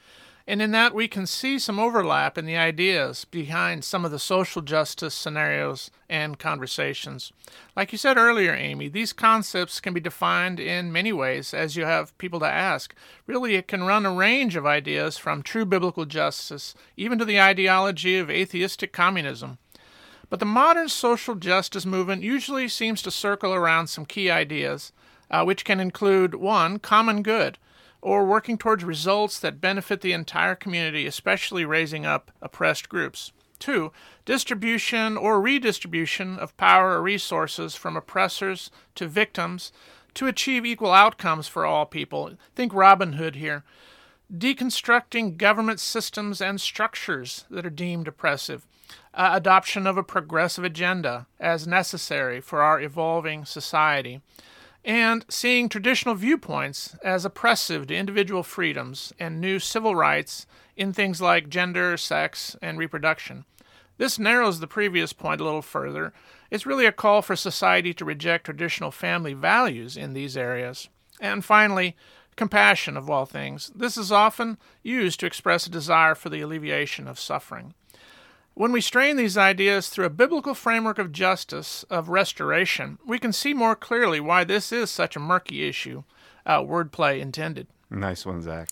And 0.50 0.60
in 0.60 0.72
that, 0.72 0.96
we 0.96 1.06
can 1.06 1.28
see 1.28 1.60
some 1.60 1.78
overlap 1.78 2.36
in 2.36 2.44
the 2.44 2.56
ideas 2.56 3.24
behind 3.24 3.84
some 3.84 4.04
of 4.04 4.10
the 4.10 4.18
social 4.18 4.62
justice 4.62 5.14
scenarios 5.14 5.92
and 6.08 6.40
conversations. 6.40 7.32
Like 7.76 7.92
you 7.92 7.98
said 7.98 8.16
earlier, 8.16 8.52
Amy, 8.52 8.88
these 8.88 9.12
concepts 9.12 9.78
can 9.78 9.94
be 9.94 10.00
defined 10.00 10.58
in 10.58 10.90
many 10.90 11.12
ways 11.12 11.54
as 11.54 11.76
you 11.76 11.84
have 11.84 12.18
people 12.18 12.40
to 12.40 12.46
ask. 12.46 12.96
Really, 13.28 13.54
it 13.54 13.68
can 13.68 13.84
run 13.84 14.04
a 14.04 14.12
range 14.12 14.56
of 14.56 14.66
ideas 14.66 15.16
from 15.16 15.44
true 15.44 15.64
biblical 15.64 16.04
justice 16.04 16.74
even 16.96 17.16
to 17.20 17.24
the 17.24 17.40
ideology 17.40 18.18
of 18.18 18.28
atheistic 18.28 18.92
communism. 18.92 19.58
But 20.30 20.40
the 20.40 20.46
modern 20.46 20.88
social 20.88 21.36
justice 21.36 21.86
movement 21.86 22.24
usually 22.24 22.66
seems 22.66 23.02
to 23.02 23.12
circle 23.12 23.54
around 23.54 23.86
some 23.86 24.04
key 24.04 24.32
ideas, 24.32 24.90
uh, 25.30 25.44
which 25.44 25.64
can 25.64 25.78
include 25.78 26.34
one, 26.34 26.80
common 26.80 27.22
good 27.22 27.56
or 28.02 28.24
working 28.24 28.56
towards 28.56 28.84
results 28.84 29.38
that 29.40 29.60
benefit 29.60 30.00
the 30.00 30.12
entire 30.12 30.54
community, 30.54 31.06
especially 31.06 31.64
raising 31.64 32.06
up 32.06 32.30
oppressed 32.40 32.88
groups. 32.88 33.32
Two, 33.58 33.92
distribution 34.24 35.16
or 35.16 35.40
redistribution 35.40 36.38
of 36.38 36.56
power 36.56 36.92
or 36.92 37.02
resources 37.02 37.74
from 37.74 37.96
oppressors 37.96 38.70
to 38.94 39.06
victims 39.06 39.70
to 40.14 40.26
achieve 40.26 40.64
equal 40.64 40.92
outcomes 40.92 41.46
for 41.46 41.66
all 41.66 41.86
people. 41.86 42.32
Think 42.56 42.72
Robin 42.72 43.12
Hood 43.14 43.36
here. 43.36 43.64
Deconstructing 44.34 45.36
government 45.36 45.78
systems 45.78 46.40
and 46.40 46.60
structures 46.60 47.44
that 47.50 47.66
are 47.66 47.70
deemed 47.70 48.08
oppressive. 48.08 48.66
Uh, 49.12 49.30
adoption 49.34 49.86
of 49.86 49.96
a 49.96 50.02
progressive 50.02 50.64
agenda 50.64 51.26
as 51.38 51.66
necessary 51.66 52.40
for 52.40 52.62
our 52.62 52.80
evolving 52.80 53.44
society 53.44 54.20
and 54.84 55.24
seeing 55.28 55.68
traditional 55.68 56.14
viewpoints 56.14 56.96
as 57.04 57.24
oppressive 57.24 57.86
to 57.86 57.96
individual 57.96 58.42
freedoms 58.42 59.12
and 59.18 59.40
new 59.40 59.58
civil 59.58 59.94
rights 59.94 60.46
in 60.76 60.92
things 60.92 61.20
like 61.20 61.48
gender, 61.48 61.96
sex, 61.96 62.56
and 62.62 62.78
reproduction. 62.78 63.44
This 63.98 64.18
narrows 64.18 64.60
the 64.60 64.66
previous 64.66 65.12
point 65.12 65.42
a 65.42 65.44
little 65.44 65.60
further. 65.60 66.14
It's 66.50 66.64
really 66.64 66.86
a 66.86 66.92
call 66.92 67.20
for 67.20 67.36
society 67.36 67.92
to 67.94 68.04
reject 68.04 68.46
traditional 68.46 68.90
family 68.90 69.34
values 69.34 69.96
in 69.96 70.14
these 70.14 70.38
areas. 70.38 70.88
And 71.20 71.44
finally, 71.44 71.96
compassion 72.34 72.96
of 72.96 73.10
all 73.10 73.26
things. 73.26 73.70
This 73.74 73.98
is 73.98 74.10
often 74.10 74.56
used 74.82 75.20
to 75.20 75.26
express 75.26 75.66
a 75.66 75.70
desire 75.70 76.14
for 76.14 76.30
the 76.30 76.40
alleviation 76.40 77.06
of 77.06 77.20
suffering. 77.20 77.74
When 78.60 78.72
we 78.72 78.82
strain 78.82 79.16
these 79.16 79.38
ideas 79.38 79.88
through 79.88 80.04
a 80.04 80.10
biblical 80.10 80.52
framework 80.52 80.98
of 80.98 81.12
justice, 81.12 81.82
of 81.84 82.10
restoration, 82.10 82.98
we 83.06 83.18
can 83.18 83.32
see 83.32 83.54
more 83.54 83.74
clearly 83.74 84.20
why 84.20 84.44
this 84.44 84.70
is 84.70 84.90
such 84.90 85.16
a 85.16 85.18
murky 85.18 85.66
issue, 85.66 86.02
uh, 86.44 86.60
wordplay 86.60 87.22
intended. 87.22 87.68
Nice 87.88 88.26
one, 88.26 88.42
Zach. 88.42 88.68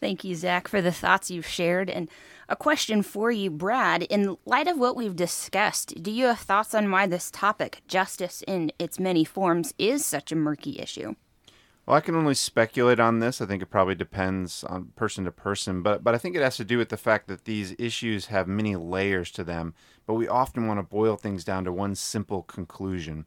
Thank 0.00 0.22
you, 0.22 0.36
Zach, 0.36 0.68
for 0.68 0.80
the 0.80 0.92
thoughts 0.92 1.28
you've 1.28 1.44
shared. 1.44 1.90
And 1.90 2.08
a 2.48 2.54
question 2.54 3.02
for 3.02 3.32
you, 3.32 3.50
Brad. 3.50 4.04
In 4.04 4.36
light 4.46 4.68
of 4.68 4.78
what 4.78 4.94
we've 4.94 5.16
discussed, 5.16 6.00
do 6.00 6.12
you 6.12 6.26
have 6.26 6.38
thoughts 6.38 6.72
on 6.72 6.88
why 6.92 7.08
this 7.08 7.28
topic, 7.28 7.82
justice 7.88 8.44
in 8.46 8.70
its 8.78 9.00
many 9.00 9.24
forms, 9.24 9.74
is 9.76 10.06
such 10.06 10.30
a 10.30 10.36
murky 10.36 10.78
issue? 10.78 11.16
Well, 11.92 11.98
I 11.98 12.00
can 12.00 12.16
only 12.16 12.32
speculate 12.32 12.98
on 12.98 13.18
this. 13.18 13.42
I 13.42 13.44
think 13.44 13.62
it 13.62 13.66
probably 13.66 13.94
depends 13.94 14.64
on 14.64 14.92
person 14.96 15.26
to 15.26 15.30
person, 15.30 15.82
but 15.82 16.02
but 16.02 16.14
I 16.14 16.18
think 16.18 16.34
it 16.34 16.40
has 16.40 16.56
to 16.56 16.64
do 16.64 16.78
with 16.78 16.88
the 16.88 16.96
fact 16.96 17.28
that 17.28 17.44
these 17.44 17.76
issues 17.78 18.28
have 18.28 18.48
many 18.48 18.76
layers 18.76 19.30
to 19.32 19.44
them, 19.44 19.74
but 20.06 20.14
we 20.14 20.26
often 20.26 20.66
want 20.66 20.78
to 20.78 20.84
boil 20.84 21.16
things 21.16 21.44
down 21.44 21.64
to 21.64 21.70
one 21.70 21.94
simple 21.94 22.44
conclusion. 22.44 23.26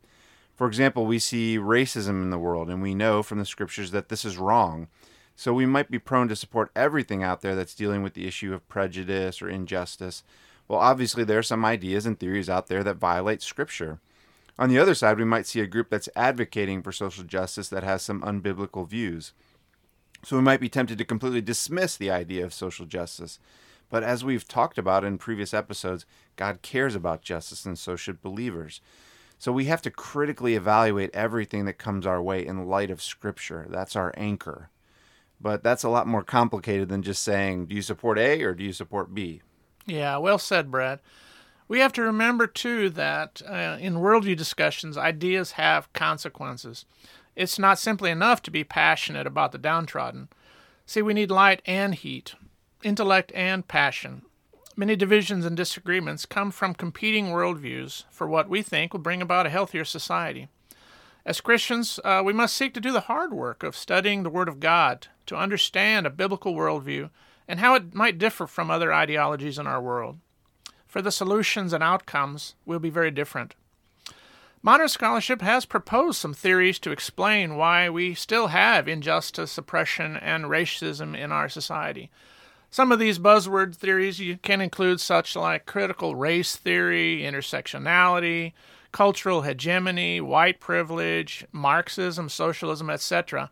For 0.56 0.66
example, 0.66 1.06
we 1.06 1.20
see 1.20 1.60
racism 1.60 2.24
in 2.24 2.32
the 2.32 2.40
world 2.40 2.72
and 2.72 2.82
we 2.82 2.96
know 2.96 3.22
from 3.22 3.38
the 3.38 3.46
scriptures 3.46 3.92
that 3.92 4.10
this 4.10 4.26
is 4.26 4.40
wrong. 4.40 4.88
So 5.36 5.54
we 5.54 5.68
might 5.68 5.92
be 5.92 6.00
prone 6.00 6.28
to 6.30 6.36
support 6.36 6.72
everything 6.76 7.22
out 7.22 7.42
there 7.42 7.54
that's 7.54 7.76
dealing 7.76 8.02
with 8.02 8.16
the 8.16 8.26
issue 8.26 8.52
of 8.52 8.68
prejudice 8.68 9.44
or 9.44 9.48
injustice. 9.48 10.24
Well, 10.68 10.80
obviously 10.80 11.24
there 11.24 11.38
are 11.38 11.44
some 11.44 11.66
ideas 11.66 12.08
and 12.08 12.20
theories 12.20 12.50
out 12.50 12.66
there 12.66 12.84
that 12.84 12.98
violate 12.98 13.44
scripture. 13.44 14.00
On 14.58 14.70
the 14.70 14.80
other 14.80 14.96
side, 14.96 15.18
we 15.18 15.26
might 15.26 15.48
see 15.48 15.60
a 15.60 15.68
group 15.68 15.90
that's 15.90 16.10
advocating 16.16 16.82
for 16.82 16.92
social 16.92 17.24
justice 17.24 17.68
that 17.70 17.84
has 17.84 18.02
some 18.02 18.22
unbiblical 18.22 18.88
views. 18.88 19.34
So 20.24 20.38
we 20.38 20.42
might 20.42 20.62
be 20.62 20.70
tempted 20.70 20.98
to 20.98 21.06
completely 21.06 21.42
dismiss 21.42 21.98
the 21.98 22.10
idea 22.10 22.46
of 22.46 22.54
social 22.54 22.86
justice. 22.86 23.38
But 23.90 24.04
as 24.04 24.24
we've 24.24 24.48
talked 24.48 24.78
about 24.78 25.04
in 25.04 25.18
previous 25.18 25.54
episodes, 25.54 26.06
God 26.36 26.62
cares 26.62 26.96
about 26.96 27.22
justice, 27.22 27.66
and 27.66 27.78
so 27.78 27.96
should 27.96 28.22
believers. 28.22 28.82
So 29.38 29.52
we 29.52 29.66
have 29.66 29.82
to 29.84 29.92
critically 29.92 30.56
evaluate 30.56 31.14
everything 31.14 31.66
that 31.66 31.78
comes 31.78 32.06
our 32.06 32.22
way 32.22 32.46
in 32.46 32.68
light 32.68 32.90
of 32.90 33.02
Scripture. 33.02 33.68
That's 33.70 33.96
our 33.96 34.14
anchor. 34.18 34.70
But 35.40 35.64
that's 35.64 35.84
a 35.84 35.90
lot 35.90 36.08
more 36.08 36.24
complicated 36.24 36.88
than 36.88 37.04
just 37.04 37.22
saying, 37.22 37.66
do 37.66 37.76
you 37.76 37.82
support 37.82 38.18
A 38.18 38.42
or 38.44 38.54
do 38.54 38.64
you 38.64 38.74
support 38.74 39.14
B? 39.14 39.42
Yeah, 39.86 40.18
well 40.18 40.40
said, 40.40 40.72
Brad. 40.72 41.00
We 41.68 41.80
have 41.80 41.94
to 41.94 42.02
remember, 42.04 42.46
too, 42.48 42.90
that 42.92 43.42
uh, 43.48 43.78
in 43.80 43.96
worldview 43.96 44.38
discussions, 44.38 44.98
ideas 44.98 45.54
have 45.54 45.92
consequences. 45.94 46.86
It's 47.36 47.58
not 47.58 47.80
simply 47.80 48.12
enough 48.12 48.42
to 48.44 48.52
be 48.52 48.64
passionate 48.64 49.26
about 49.26 49.52
the 49.52 49.58
downtrodden. 49.58 50.30
See, 50.86 51.02
we 51.02 51.14
need 51.14 51.32
light 51.32 51.62
and 51.66 51.96
heat, 51.96 52.36
intellect 52.84 53.32
and 53.34 53.68
passion. 53.68 54.22
Many 54.78 54.96
divisions 54.96 55.46
and 55.46 55.58
disagreements 55.58 56.26
come 56.26 56.52
from 56.52 56.76
competing 56.76 57.28
worldviews 57.28 58.04
for 58.12 58.28
what 58.28 58.50
we 58.50 58.62
think 58.62 58.94
will 58.94 59.00
bring 59.00 59.22
about 59.22 59.46
a 59.46 59.50
healthier 59.50 59.86
society. 59.86 60.50
As 61.26 61.42
Christians, 61.42 62.00
uh, 62.04 62.22
we 62.24 62.34
must 62.34 62.56
seek 62.56 62.74
to 62.76 62.82
do 62.82 62.92
the 62.92 63.02
hard 63.02 63.34
work 63.34 63.64
of 63.64 63.76
studying 63.76 64.22
the 64.22 64.30
Word 64.30 64.48
of 64.48 64.60
God 64.60 65.08
to 65.26 65.36
understand 65.36 66.06
a 66.06 66.12
biblical 66.12 66.54
worldview 66.54 67.10
and 67.48 67.60
how 67.60 67.74
it 67.74 67.96
might 67.96 68.20
differ 68.20 68.46
from 68.46 68.70
other 68.70 68.94
ideologies 68.94 69.58
in 69.58 69.66
our 69.66 69.82
world. 69.82 70.20
For 70.96 71.02
the 71.02 71.12
solutions 71.12 71.74
and 71.74 71.84
outcomes 71.84 72.56
will 72.66 72.80
be 72.80 72.90
very 72.90 73.12
different. 73.12 73.54
Modern 74.64 74.88
scholarship 74.88 75.42
has 75.42 75.66
proposed 75.66 76.18
some 76.22 76.34
theories 76.34 76.80
to 76.80 76.92
explain 76.92 77.58
why 77.58 77.90
we 77.90 78.14
still 78.14 78.48
have 78.48 78.88
injustice, 78.88 79.58
oppression, 79.58 80.16
and 80.16 80.46
racism 80.46 81.14
in 81.14 81.34
our 81.34 81.50
society. 81.50 82.12
Some 82.72 82.94
of 82.94 83.00
these 83.00 83.20
buzzword 83.20 83.76
theories 83.76 84.22
you 84.22 84.38
can 84.38 84.62
include 84.62 85.02
such 85.02 85.36
like 85.36 85.66
critical 85.66 86.16
race 86.16 86.56
theory, 86.56 87.24
intersectionality, 87.24 88.54
cultural 88.94 89.42
hegemony, 89.42 90.22
white 90.22 90.62
privilege, 90.62 91.46
Marxism, 91.52 92.30
socialism, 92.30 92.90
etc. 92.90 93.52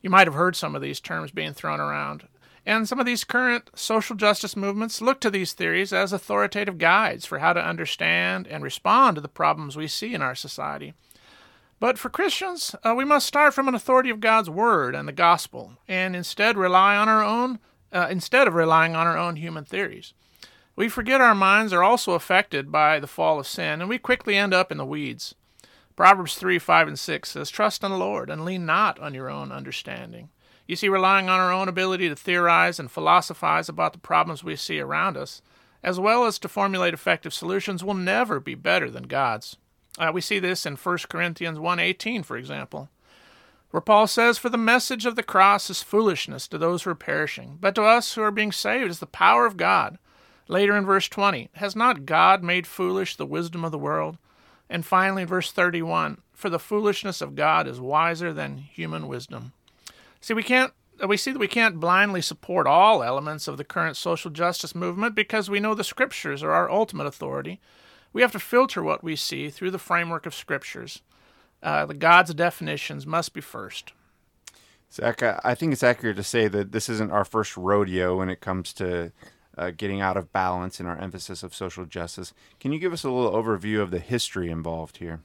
You 0.00 0.10
might 0.10 0.26
have 0.26 0.34
heard 0.34 0.56
some 0.56 0.74
of 0.74 0.82
these 0.82 0.98
terms 0.98 1.30
being 1.30 1.52
thrown 1.52 1.78
around. 1.78 2.26
And 2.64 2.88
some 2.88 3.00
of 3.00 3.06
these 3.06 3.24
current 3.24 3.70
social 3.74 4.14
justice 4.14 4.56
movements 4.56 5.00
look 5.00 5.20
to 5.20 5.30
these 5.30 5.52
theories 5.52 5.92
as 5.92 6.12
authoritative 6.12 6.78
guides 6.78 7.26
for 7.26 7.40
how 7.40 7.52
to 7.52 7.64
understand 7.64 8.46
and 8.46 8.62
respond 8.62 9.16
to 9.16 9.20
the 9.20 9.28
problems 9.28 9.76
we 9.76 9.88
see 9.88 10.14
in 10.14 10.22
our 10.22 10.36
society. 10.36 10.94
But 11.80 11.98
for 11.98 12.10
Christians, 12.10 12.76
uh, 12.84 12.94
we 12.96 13.04
must 13.04 13.26
start 13.26 13.54
from 13.54 13.66
an 13.66 13.74
authority 13.74 14.10
of 14.10 14.20
God's 14.20 14.48
Word 14.48 14.94
and 14.94 15.08
the 15.08 15.12
Gospel, 15.12 15.72
and 15.88 16.14
instead 16.14 16.56
rely 16.56 16.96
on 16.96 17.08
our 17.08 17.24
own, 17.24 17.58
uh, 17.92 18.06
instead 18.08 18.46
of 18.46 18.54
relying 18.54 18.94
on 18.94 19.08
our 19.08 19.18
own 19.18 19.34
human 19.34 19.64
theories. 19.64 20.14
We 20.76 20.88
forget 20.88 21.20
our 21.20 21.34
minds 21.34 21.72
are 21.72 21.82
also 21.82 22.12
affected 22.12 22.70
by 22.70 23.00
the 23.00 23.08
fall 23.08 23.40
of 23.40 23.48
sin, 23.48 23.80
and 23.80 23.88
we 23.88 23.98
quickly 23.98 24.36
end 24.36 24.54
up 24.54 24.70
in 24.70 24.78
the 24.78 24.86
weeds. 24.86 25.34
Proverbs 25.96 26.36
3 26.36 26.60
5 26.60 26.88
and 26.88 26.98
6 26.98 27.30
says, 27.30 27.50
Trust 27.50 27.82
in 27.82 27.90
the 27.90 27.98
Lord 27.98 28.30
and 28.30 28.44
lean 28.44 28.64
not 28.64 29.00
on 29.00 29.12
your 29.12 29.28
own 29.28 29.50
understanding. 29.50 30.30
You 30.66 30.76
see, 30.76 30.88
relying 30.88 31.28
on 31.28 31.40
our 31.40 31.52
own 31.52 31.68
ability 31.68 32.08
to 32.08 32.16
theorize 32.16 32.78
and 32.78 32.90
philosophize 32.90 33.68
about 33.68 33.92
the 33.92 33.98
problems 33.98 34.44
we 34.44 34.56
see 34.56 34.80
around 34.80 35.16
us, 35.16 35.42
as 35.82 35.98
well 35.98 36.24
as 36.24 36.38
to 36.38 36.48
formulate 36.48 36.94
effective 36.94 37.34
solutions, 37.34 37.82
will 37.82 37.94
never 37.94 38.38
be 38.38 38.54
better 38.54 38.90
than 38.90 39.04
God's. 39.04 39.56
Uh, 39.98 40.10
we 40.14 40.20
see 40.20 40.38
this 40.38 40.64
in 40.64 40.76
1 40.76 40.98
Corinthians 41.08 41.58
1.18, 41.58 42.24
for 42.24 42.36
example, 42.36 42.88
where 43.70 43.80
Paul 43.80 44.06
says, 44.06 44.38
For 44.38 44.48
the 44.48 44.56
message 44.56 45.04
of 45.04 45.16
the 45.16 45.22
cross 45.22 45.68
is 45.68 45.82
foolishness 45.82 46.46
to 46.48 46.58
those 46.58 46.84
who 46.84 46.90
are 46.90 46.94
perishing, 46.94 47.58
but 47.60 47.74
to 47.74 47.82
us 47.82 48.14
who 48.14 48.22
are 48.22 48.30
being 48.30 48.52
saved 48.52 48.90
is 48.90 49.00
the 49.00 49.06
power 49.06 49.44
of 49.44 49.56
God. 49.56 49.98
Later 50.48 50.76
in 50.76 50.86
verse 50.86 51.08
20, 51.08 51.50
Has 51.54 51.76
not 51.76 52.06
God 52.06 52.42
made 52.42 52.66
foolish 52.66 53.16
the 53.16 53.26
wisdom 53.26 53.64
of 53.64 53.72
the 53.72 53.78
world? 53.78 54.18
And 54.70 54.86
finally, 54.86 55.22
in 55.22 55.28
verse 55.28 55.52
31, 55.52 56.22
For 56.32 56.48
the 56.48 56.58
foolishness 56.58 57.20
of 57.20 57.34
God 57.34 57.66
is 57.66 57.80
wiser 57.80 58.32
than 58.32 58.58
human 58.58 59.08
wisdom. 59.08 59.52
See, 60.22 60.34
we 60.34 60.42
can't 60.42 60.72
we 61.06 61.16
see 61.16 61.32
that 61.32 61.38
we 61.38 61.48
can't 61.48 61.80
blindly 61.80 62.22
support 62.22 62.66
all 62.66 63.02
elements 63.02 63.48
of 63.48 63.56
the 63.56 63.64
current 63.64 63.96
social 63.96 64.30
justice 64.30 64.74
movement 64.74 65.16
because 65.16 65.50
we 65.50 65.58
know 65.58 65.74
the 65.74 65.82
scriptures 65.82 66.42
are 66.42 66.52
our 66.52 66.70
ultimate 66.70 67.06
authority. 67.06 67.60
We 68.12 68.22
have 68.22 68.32
to 68.32 68.38
filter 68.38 68.82
what 68.82 69.02
we 69.02 69.16
see 69.16 69.50
through 69.50 69.72
the 69.72 69.78
framework 69.78 70.24
of 70.26 70.34
scriptures. 70.34 71.02
Uh, 71.62 71.86
the 71.86 71.94
God's 71.94 72.34
definitions 72.34 73.06
must 73.06 73.34
be 73.34 73.40
first. 73.40 73.92
Zach, 74.92 75.22
I 75.22 75.54
think 75.54 75.72
it's 75.72 75.82
accurate 75.82 76.16
to 76.16 76.22
say 76.22 76.48
that 76.48 76.70
this 76.70 76.88
isn't 76.88 77.10
our 77.10 77.24
first 77.24 77.56
rodeo 77.56 78.18
when 78.18 78.28
it 78.28 78.40
comes 78.40 78.72
to 78.74 79.10
uh, 79.56 79.70
getting 79.76 80.00
out 80.00 80.16
of 80.16 80.32
balance 80.32 80.78
in 80.78 80.86
our 80.86 80.98
emphasis 80.98 81.42
of 81.42 81.54
social 81.54 81.86
justice. 81.86 82.32
Can 82.60 82.72
you 82.72 82.78
give 82.78 82.92
us 82.92 83.02
a 83.02 83.10
little 83.10 83.32
overview 83.32 83.80
of 83.80 83.90
the 83.90 83.98
history 83.98 84.50
involved 84.50 84.98
here? 84.98 85.20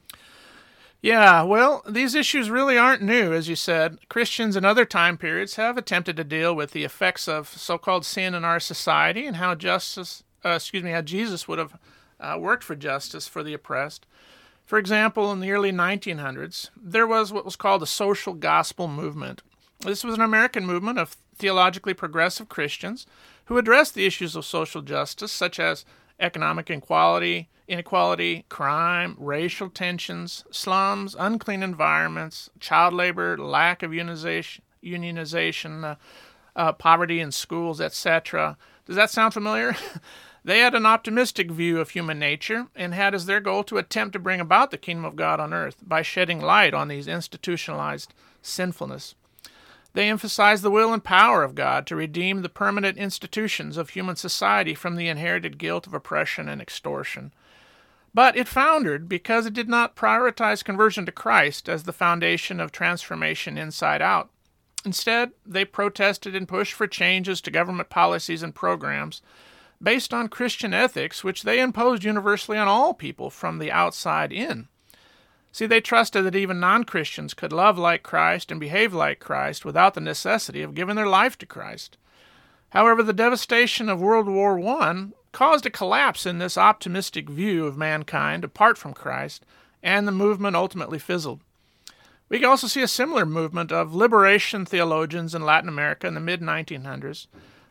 Yeah, 1.01 1.43
well, 1.43 1.83
these 1.87 2.15
issues 2.15 2.49
really 2.49 2.77
aren't 2.77 3.03
new, 3.03 3.31
as 3.31 3.47
you 3.47 3.55
said. 3.55 3.99
Christians 4.09 4.55
in 4.55 4.65
other 4.65 4.83
time 4.83 5.17
periods 5.17 5.55
have 5.55 5.77
attempted 5.77 6.17
to 6.17 6.23
deal 6.23 6.55
with 6.55 6.71
the 6.71 6.83
effects 6.83 7.27
of 7.27 7.47
so-called 7.47 8.03
sin 8.03 8.33
in 8.33 8.43
our 8.43 8.59
society 8.59 9.25
and 9.25 9.35
how 9.35 9.53
justice, 9.53 10.23
uh, 10.43 10.49
excuse 10.49 10.83
me, 10.83 10.91
how 10.91 11.01
Jesus 11.01 11.47
would 11.47 11.59
have 11.59 11.77
uh, 12.19 12.37
worked 12.39 12.63
for 12.63 12.75
justice 12.75 13.27
for 13.27 13.43
the 13.43 13.53
oppressed. 13.53 14.07
For 14.65 14.79
example, 14.79 15.31
in 15.31 15.39
the 15.39 15.51
early 15.51 15.71
1900s, 15.71 16.71
there 16.75 17.07
was 17.07 17.31
what 17.31 17.45
was 17.45 17.55
called 17.55 17.81
the 17.83 17.87
social 17.87 18.33
gospel 18.33 18.87
movement. 18.87 19.43
This 19.79 20.03
was 20.03 20.15
an 20.15 20.21
American 20.21 20.65
movement 20.65 20.97
of 20.97 21.15
theologically 21.35 21.93
progressive 21.93 22.49
Christians 22.49 23.05
who 23.45 23.57
addressed 23.57 23.93
the 23.93 24.05
issues 24.05 24.35
of 24.35 24.45
social 24.45 24.81
justice, 24.81 25.31
such 25.31 25.59
as 25.59 25.85
economic 26.19 26.69
inequality, 26.69 27.49
inequality, 27.67 28.45
crime, 28.49 29.15
racial 29.19 29.69
tensions, 29.69 30.43
slums, 30.51 31.15
unclean 31.19 31.63
environments, 31.63 32.49
child 32.59 32.93
labor, 32.93 33.37
lack 33.37 33.83
of 33.83 33.91
unionization, 33.91 35.83
uh, 35.83 35.95
uh, 36.55 36.71
poverty 36.73 37.19
in 37.19 37.31
schools, 37.31 37.79
etc. 37.81 38.57
Does 38.85 38.95
that 38.95 39.11
sound 39.11 39.33
familiar? 39.33 39.75
they 40.43 40.59
had 40.59 40.73
an 40.73 40.85
optimistic 40.85 41.51
view 41.51 41.79
of 41.79 41.89
human 41.91 42.17
nature 42.17 42.67
and 42.75 42.93
had 42.93 43.13
as 43.13 43.25
their 43.25 43.41
goal 43.41 43.63
to 43.65 43.77
attempt 43.77 44.13
to 44.13 44.19
bring 44.19 44.39
about 44.39 44.71
the 44.71 44.77
kingdom 44.77 45.05
of 45.05 45.15
God 45.15 45.39
on 45.39 45.53
earth 45.53 45.77
by 45.85 46.01
shedding 46.01 46.41
light 46.41 46.73
on 46.73 46.87
these 46.87 47.07
institutionalized 47.07 48.13
sinfulness. 48.41 49.13
They 49.97 50.09
emphasized 50.09 50.61
the 50.61 50.69
will 50.69 50.93
and 50.93 51.03
power 51.03 51.41
of 51.41 51.55
God 51.55 51.87
to 51.87 51.95
redeem 51.95 52.43
the 52.43 52.49
permanent 52.49 52.99
institutions 52.99 53.77
of 53.77 53.89
human 53.89 54.15
society 54.15 54.75
from 54.75 54.95
the 54.95 55.07
inherited 55.07 55.57
guilt 55.57 55.87
of 55.87 55.95
oppression 55.95 56.47
and 56.47 56.61
extortion. 56.61 57.33
But 58.13 58.37
it 58.37 58.47
foundered 58.47 59.09
because 59.09 59.47
it 59.47 59.55
did 59.55 59.67
not 59.67 59.95
prioritize 59.95 60.63
conversion 60.63 61.07
to 61.07 61.11
Christ 61.11 61.67
as 61.67 61.81
the 61.81 61.93
foundation 61.93 62.59
of 62.59 62.71
transformation 62.71 63.57
inside 63.57 64.03
out. 64.03 64.29
Instead, 64.85 65.31
they 65.43 65.65
protested 65.65 66.35
and 66.35 66.47
pushed 66.47 66.73
for 66.73 66.85
changes 66.85 67.41
to 67.41 67.49
government 67.49 67.89
policies 67.89 68.43
and 68.43 68.53
programs 68.53 69.23
based 69.81 70.13
on 70.13 70.27
Christian 70.27 70.75
ethics, 70.75 71.23
which 71.23 71.41
they 71.41 71.59
imposed 71.59 72.03
universally 72.03 72.59
on 72.59 72.67
all 72.67 72.93
people 72.93 73.31
from 73.31 73.57
the 73.57 73.71
outside 73.71 74.31
in. 74.31 74.67
See, 75.57 75.65
they 75.65 75.81
trusted 75.81 76.23
that 76.23 76.35
even 76.35 76.59
non 76.59 76.83
Christians 76.83 77.33
could 77.33 77.51
love 77.51 77.79
like 77.79 78.03
Christ 78.03 78.51
and 78.51 78.59
behave 78.59 78.93
like 78.93 79.19
Christ 79.19 79.65
without 79.65 79.95
the 79.95 79.99
necessity 79.99 80.61
of 80.61 80.75
giving 80.75 80.95
their 80.95 81.07
life 81.07 81.35
to 81.39 81.47
Christ. 81.47 81.97
However, 82.69 83.01
the 83.01 83.11
devastation 83.11 83.89
of 83.89 83.99
World 83.99 84.27
War 84.27 84.59
I 84.59 85.07
caused 85.31 85.65
a 85.65 85.71
collapse 85.71 86.27
in 86.27 86.37
this 86.37 86.59
optimistic 86.59 87.27
view 87.27 87.65
of 87.65 87.75
mankind 87.75 88.43
apart 88.43 88.77
from 88.77 88.93
Christ, 88.93 89.47
and 89.81 90.07
the 90.07 90.11
movement 90.11 90.55
ultimately 90.55 90.99
fizzled. 90.99 91.39
We 92.29 92.37
can 92.37 92.49
also 92.49 92.67
see 92.67 92.83
a 92.83 92.87
similar 92.87 93.25
movement 93.25 93.71
of 93.71 93.95
liberation 93.95 94.63
theologians 94.63 95.33
in 95.33 95.41
Latin 95.41 95.69
America 95.69 96.05
in 96.05 96.13
the 96.13 96.19
mid 96.19 96.39
1900s. 96.39 97.25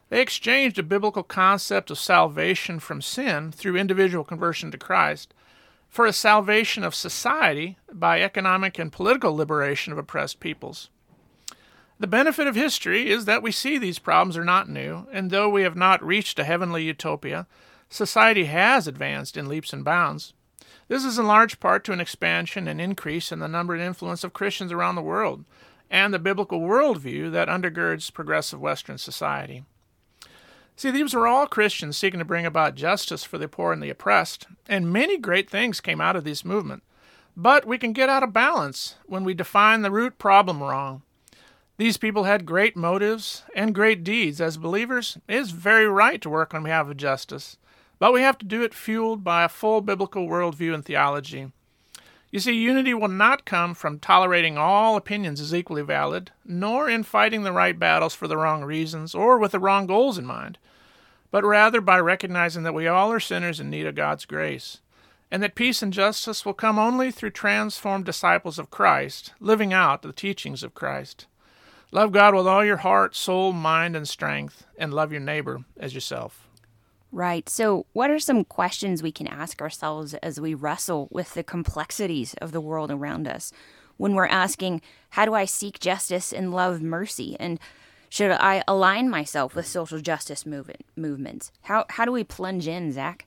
They 0.09 0.21
exchanged 0.21 0.81
a 0.81 0.83
biblical 0.83 1.23
concept 1.23 1.93
of 1.93 2.01
salvation 2.01 2.81
from 2.81 3.01
sin 3.01 3.53
through 3.53 3.77
individual 3.77 4.25
conversion 4.25 4.73
to 4.73 4.77
Christ 4.77 5.33
for 5.97 6.05
a 6.05 6.13
salvation 6.13 6.85
of 6.85 6.95
society 6.95 7.79
by 7.91 8.21
economic 8.21 8.79
and 8.79 8.93
political 8.93 9.35
liberation 9.35 9.95
of 9.95 9.99
oppressed 9.99 10.41
peoples. 10.41 10.91
The 11.99 12.07
benefit 12.07 12.47
of 12.47 12.55
history 12.55 13.09
is 13.09 13.25
that 13.25 13.43
we 13.43 13.51
see 13.51 13.79
these 13.79 13.99
problems 13.99 14.37
are 14.37 14.45
not 14.45 14.69
new, 14.69 15.07
and 15.11 15.31
though 15.31 15.49
we 15.49 15.63
have 15.63 15.75
not 15.75 16.05
reached 16.05 16.39
a 16.39 16.45
heavenly 16.45 16.85
utopia, 16.85 17.47
society 17.89 18.45
has 18.45 18.87
advanced 18.87 19.39
in 19.39 19.49
leaps 19.49 19.73
and 19.73 19.87
bounds. 19.87 20.35
This 20.89 21.03
is 21.03 21.19
in 21.19 21.27
large 21.27 21.61
part 21.61 21.83
to 21.85 21.93
an 21.93 22.01
expansion 22.03 22.69
and 22.69 22.79
increase 22.79 23.33
in 23.33 23.39
the 23.39 23.49
number 23.49 23.73
and 23.73 23.83
influence 23.83 24.23
of 24.23 24.35
Christians 24.35 24.73
around 24.73 24.97
the 24.97 25.01
world, 25.01 25.47
and 25.91 26.13
the 26.13 26.19
biblical 26.19 26.61
worldview 26.61 27.33
that 27.33 27.49
undergirds 27.49 28.13
progressive 28.13 28.61
Western 28.61 28.99
society. 28.99 29.65
See, 30.77 30.91
these 30.91 31.15
were 31.15 31.27
all 31.27 31.47
Christians 31.47 31.97
seeking 31.97 32.19
to 32.19 32.25
bring 32.25 32.45
about 32.45 32.75
justice 32.75 33.25
for 33.25 33.39
the 33.39 33.49
poor 33.49 33.73
and 33.73 33.83
the 33.83 33.91
oppressed, 33.91 34.47
and 34.69 34.93
many 34.93 35.17
great 35.17 35.49
things 35.49 35.81
came 35.81 36.03
out 36.03 36.17
of 36.17 36.25
this 36.25 36.45
movement. 36.45 36.83
But 37.37 37.67
we 37.67 37.79
can 37.79 37.93
get 37.95 38.11
out 38.11 38.23
of 38.23 38.33
balance 38.33 38.97
when 39.07 39.25
we 39.25 39.35
define 39.35 39.83
the 39.83 39.91
root 39.91 40.19
problem 40.19 40.63
wrong 40.63 41.03
These 41.79 41.99
people 41.99 42.25
had 42.25 42.47
great 42.47 42.77
motives 42.77 43.43
and 43.55 43.75
great 43.75 44.05
deeds. 44.05 44.41
As 44.41 44.57
believers, 44.57 45.19
it 45.29 45.37
is 45.37 45.51
very 45.51 45.87
right 45.87 46.21
to 46.23 46.31
work 46.31 46.55
on 46.55 46.63
behalf 46.63 46.89
of 46.89 46.97
justice, 46.97 47.59
but 47.99 48.13
we 48.13 48.23
have 48.23 48.39
to 48.39 48.47
do 48.47 48.63
it 48.63 48.75
fueled 48.75 49.23
by 49.25 49.45
a 49.45 49.49
full 49.49 49.83
biblical 49.83 50.27
worldview 50.27 50.75
and 50.75 50.85
theology. 50.85 51.53
You 52.31 52.41
see, 52.41 52.53
unity 52.53 52.93
will 52.93 53.09
not 53.09 53.45
come 53.45 53.73
from 53.75 53.99
tolerating 53.99 54.59
all 54.59 54.97
opinions 54.97 55.41
as 55.41 55.55
equally 55.55 55.83
valid, 55.83 56.33
nor 56.45 56.91
in 56.91 57.03
fighting 57.03 57.45
the 57.45 57.53
right 57.53 57.79
battles 57.79 58.15
for 58.15 58.27
the 58.27 58.37
wrong 58.37 58.65
reasons 58.65 59.15
or 59.15 59.39
with 59.39 59.53
the 59.53 59.61
wrong 59.61 59.87
goals 59.87 60.19
in 60.19 60.27
mind, 60.27 60.59
but 61.31 61.45
rather 61.45 61.81
by 61.81 61.99
recognizing 61.99 62.65
that 62.65 62.75
we 62.75 62.89
all 62.89 63.13
are 63.13 63.21
sinners 63.21 63.61
in 63.61 63.71
need 63.71 63.87
of 63.87 63.95
God's 63.95 64.25
grace, 64.25 64.81
and 65.31 65.43
that 65.43 65.55
peace 65.55 65.83
and 65.83 65.93
justice 65.93 66.45
will 66.45 66.53
come 66.55 66.79
only 66.79 67.11
through 67.11 67.31
transformed 67.31 68.05
disciples 68.05 68.59
of 68.59 68.71
Christ, 68.71 69.33
living 69.41 69.73
out 69.73 70.03
the 70.03 70.13
teachings 70.13 70.63
of 70.63 70.75
Christ. 70.75 71.27
Love 71.93 72.11
God 72.11 72.35
with 72.35 72.47
all 72.47 72.65
your 72.65 72.79
heart, 72.79 73.15
soul, 73.15 73.53
mind, 73.53 73.97
and 73.97 74.09
strength, 74.09 74.67
and 74.77 74.93
love 74.93 75.13
your 75.13 75.21
neighbor 75.21 75.65
as 75.79 75.95
yourself. 75.95 76.46
Right. 77.13 77.49
So, 77.49 77.87
what 77.93 78.11
are 78.11 78.19
some 78.19 78.45
questions 78.45 79.03
we 79.03 79.13
can 79.13 79.27
ask 79.27 79.63
ourselves 79.63 80.15
as 80.15 80.41
we 80.41 80.55
wrestle 80.55 81.09
with 81.11 81.35
the 81.35 81.45
complexities 81.45 82.35
of 82.35 82.53
the 82.53 82.61
world 82.61 82.91
around 82.91 83.29
us? 83.29 83.53
When 83.97 84.15
we're 84.15 84.27
asking, 84.27 84.83
how 85.11 85.25
do 85.25 85.33
I 85.33 85.47
seek 85.47 85.81
justice 85.81 86.33
and 86.33 86.53
love 86.53 86.83
mercy? 86.83 87.37
And 87.41 87.59
should 88.09 88.31
I 88.33 88.63
align 88.69 89.09
myself 89.09 89.55
with 89.55 89.67
social 89.67 90.01
justice 90.01 90.45
movement 90.45 90.85
movements? 90.97 91.53
How 91.63 91.87
how 91.91 92.05
do 92.05 92.13
we 92.13 92.25
plunge 92.25 92.69
in, 92.69 92.93
Zach? 92.93 93.27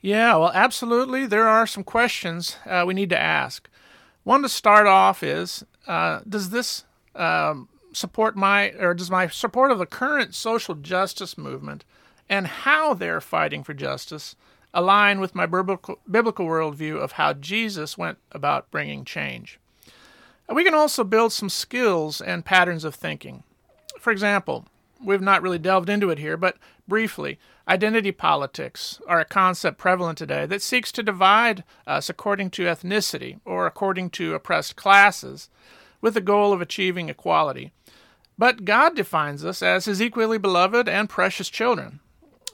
Yeah, 0.00 0.36
well, 0.36 0.52
absolutely. 0.54 1.26
There 1.26 1.48
are 1.48 1.66
some 1.66 1.84
questions 1.84 2.56
uh, 2.66 2.84
we 2.86 2.94
need 2.94 3.10
to 3.10 3.18
ask. 3.18 3.68
One 4.24 4.42
to 4.42 4.48
start 4.48 4.86
off 4.86 5.22
is: 5.22 5.64
uh, 5.86 6.20
Does 6.28 6.50
this 6.50 6.84
um, 7.14 7.68
support 7.92 8.36
my, 8.36 8.70
or 8.72 8.94
does 8.94 9.10
my 9.10 9.26
support 9.28 9.70
of 9.70 9.78
the 9.78 9.86
current 9.86 10.34
social 10.34 10.74
justice 10.74 11.36
movement 11.36 11.84
and 12.28 12.46
how 12.46 12.94
they're 12.94 13.20
fighting 13.20 13.62
for 13.62 13.74
justice 13.74 14.36
align 14.74 15.20
with 15.20 15.34
my 15.34 15.46
biblical, 15.46 15.98
worldview 16.06 16.98
of 16.98 17.12
how 17.12 17.32
Jesus 17.32 17.96
went 17.96 18.18
about 18.32 18.70
bringing 18.70 19.04
change? 19.04 19.58
We 20.48 20.64
can 20.64 20.74
also 20.74 21.02
build 21.02 21.32
some 21.32 21.48
skills 21.48 22.20
and 22.20 22.44
patterns 22.44 22.84
of 22.84 22.94
thinking. 22.94 23.42
For 23.98 24.12
example, 24.12 24.66
we've 25.02 25.20
not 25.20 25.42
really 25.42 25.58
delved 25.58 25.88
into 25.88 26.10
it 26.10 26.18
here, 26.18 26.36
but 26.36 26.56
briefly, 26.86 27.38
identity 27.66 28.12
politics 28.12 29.00
are 29.08 29.18
a 29.18 29.24
concept 29.24 29.78
prevalent 29.78 30.18
today 30.18 30.46
that 30.46 30.62
seeks 30.62 30.92
to 30.92 31.02
divide 31.02 31.64
us 31.86 32.08
according 32.08 32.50
to 32.50 32.64
ethnicity 32.64 33.40
or 33.44 33.66
according 33.66 34.10
to 34.10 34.34
oppressed 34.34 34.76
classes 34.76 35.48
with 36.00 36.14
the 36.14 36.20
goal 36.20 36.52
of 36.52 36.60
achieving 36.60 37.08
equality. 37.08 37.72
But 38.38 38.64
God 38.64 38.94
defines 38.94 39.44
us 39.44 39.62
as 39.62 39.86
His 39.86 40.00
equally 40.00 40.38
beloved 40.38 40.88
and 40.88 41.08
precious 41.08 41.48
children. 41.48 42.00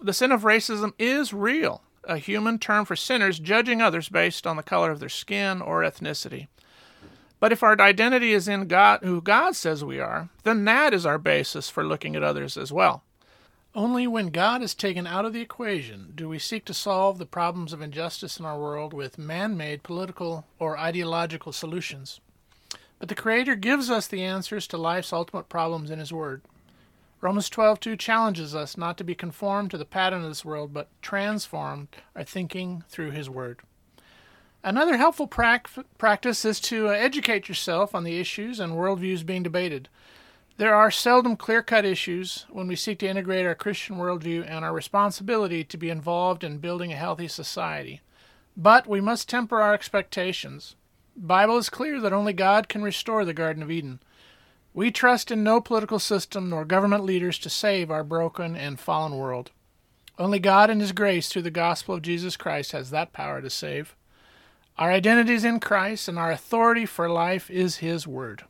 The 0.03 0.13
sin 0.13 0.33
of 0.33 0.43
racism 0.43 0.95
is 0.99 1.33
real, 1.33 1.83
a 2.03 2.19
human 2.19 2.59
term 2.59 2.85
for 2.85 2.97
sinners 2.97 3.39
judging 3.39 3.81
others 3.81 4.09
based 4.09 4.49
on 4.49 4.57
the 4.57 4.65
color 4.65 4.91
of 4.91 4.99
their 4.99 5.09
skin 5.09 5.63
or 5.63 5.83
ethnicity. 5.83 6.49
But 7.39 7.53
if 7.53 7.63
our 7.63 7.81
identity 7.81 8.33
is 8.33 8.49
in 8.49 8.67
God, 8.67 9.01
who 9.05 9.21
God 9.21 9.55
says 9.55 9.85
we 9.85 10.01
are, 10.01 10.29
then 10.43 10.65
that 10.65 10.93
is 10.93 11.07
our 11.07 11.19
basis 11.19 11.69
for 11.69 11.85
looking 11.85 12.17
at 12.17 12.25
others 12.25 12.57
as 12.57 12.73
well. 12.73 13.05
Only 13.77 14.09
when 14.09 14.31
God 14.31 14.61
is 14.61 14.75
taken 14.75 15.07
out 15.07 15.25
of 15.25 15.33
the 15.33 15.41
equation 15.41 16.13
do 16.17 16.29
we 16.29 16.41
seek 16.41 16.65
to 16.65 16.75
solve 16.75 17.19
the 17.19 17.25
problems 17.25 17.73
of 17.73 17.81
injustice 17.81 18.41
in 18.41 18.45
our 18.45 18.59
world 18.59 18.93
with 18.93 19.19
man 19.19 19.57
made 19.57 19.85
political 19.85 20.47
or 20.59 20.77
ideological 20.77 21.53
solutions. 21.53 22.21
But 22.99 23.09
the 23.09 23.15
Creator 23.15 23.55
gives 23.55 23.89
us 23.89 24.09
the 24.09 24.25
answers 24.25 24.67
to 24.69 24.77
life's 24.77 25.13
ultimate 25.13 25.49
problems 25.49 25.91
in 25.91 26.01
His 26.01 26.13
Word. 26.13 26.43
Romans 27.23 27.49
12:2 27.49 27.97
challenges 27.97 28.53
us 28.53 28.77
not 28.77 28.99
to 28.99 29.05
be 29.05 29.15
conformed 29.15 29.71
to 29.71 29.79
the 29.79 29.85
pattern 29.85 30.25
of 30.25 30.29
this 30.29 30.45
world, 30.45 30.75
but 30.75 30.89
transformed 31.01 31.87
our 32.17 32.25
thinking 32.25 32.83
through 32.89 33.13
His 33.13 33.31
Word. 33.31 33.61
Another 34.65 34.97
helpful 34.97 35.29
practice 35.29 36.45
is 36.45 36.59
to 36.61 36.89
uh, 36.89 36.91
educate 36.91 37.49
yourself 37.49 37.95
on 37.95 38.03
the 38.03 38.19
issues 38.19 38.59
and 38.59 38.73
worldviews 38.73 39.25
being 39.25 39.45
debated. 39.45 39.89
There 40.57 40.75
are 40.75 40.91
seldom 40.91 41.37
clear 41.37 41.63
cut 41.63 41.85
issues 41.85 42.45
when 42.51 42.67
we 42.67 42.75
seek 42.75 42.99
to 42.99 43.09
integrate 43.09 43.47
our 43.47 43.55
Christian 43.55 43.99
worldview 43.99 44.45
and 44.45 44.65
our 44.65 44.73
responsibility 44.73 45.63
to 45.63 45.77
be 45.77 45.91
involved 45.91 46.43
in 46.43 46.59
building 46.59 46.93
a 46.93 46.97
healthy 46.97 47.29
society. 47.29 48.01
But 48.57 48.89
we 48.89 49.01
must 49.01 49.29
temper 49.29 49.63
our 49.63 49.75
expectations. 49.75 50.75
Bible 51.17 51.57
is 51.57 51.71
clear 51.71 52.01
that 52.01 52.13
only 52.13 52.33
God 52.33 52.69
can 52.69 52.83
restore 52.83 53.25
the 53.25 53.33
Garden 53.33 53.63
of 53.63 53.71
Eden. 53.71 54.01
We 54.75 54.91
trust 54.91 55.31
in 55.31 55.45
no 55.45 55.61
political 55.61 55.99
system 55.99 56.49
nor 56.49 56.65
government 56.65 57.05
leaders 57.05 57.39
to 57.41 57.51
save 57.51 57.91
our 57.91 58.03
broken 58.03 58.57
and 58.57 58.81
fallen 58.81 59.17
world. 59.17 59.51
Only 60.19 60.39
God 60.39 60.71
in 60.71 60.81
His 60.81 60.93
grace 60.93 61.29
through 61.29 61.43
the 61.43 61.51
gospel 61.51 61.95
of 61.95 62.03
Jesus 62.03 62.37
Christ 62.37 62.73
has 62.73 62.91
that 62.91 63.13
power 63.13 63.43
to 63.43 63.51
save. 63.51 63.95
Our 64.79 64.91
identity 64.91 65.35
is 65.35 65.45
in 65.45 65.61
Christ, 65.61 66.09
and 66.09 66.19
our 66.19 66.31
authority 66.31 66.87
for 66.87 67.11
life 67.11 67.51
is 67.51 67.77
His 67.77 68.07
Word. 68.07 68.45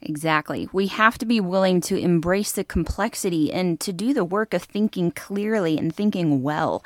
Exactly. 0.00 0.68
We 0.72 0.86
have 0.88 1.18
to 1.18 1.26
be 1.26 1.40
willing 1.40 1.80
to 1.82 1.96
embrace 1.98 2.52
the 2.52 2.64
complexity 2.64 3.52
and 3.52 3.78
to 3.80 3.92
do 3.92 4.14
the 4.14 4.24
work 4.24 4.54
of 4.54 4.62
thinking 4.62 5.10
clearly 5.10 5.76
and 5.76 5.94
thinking 5.94 6.42
well. 6.42 6.82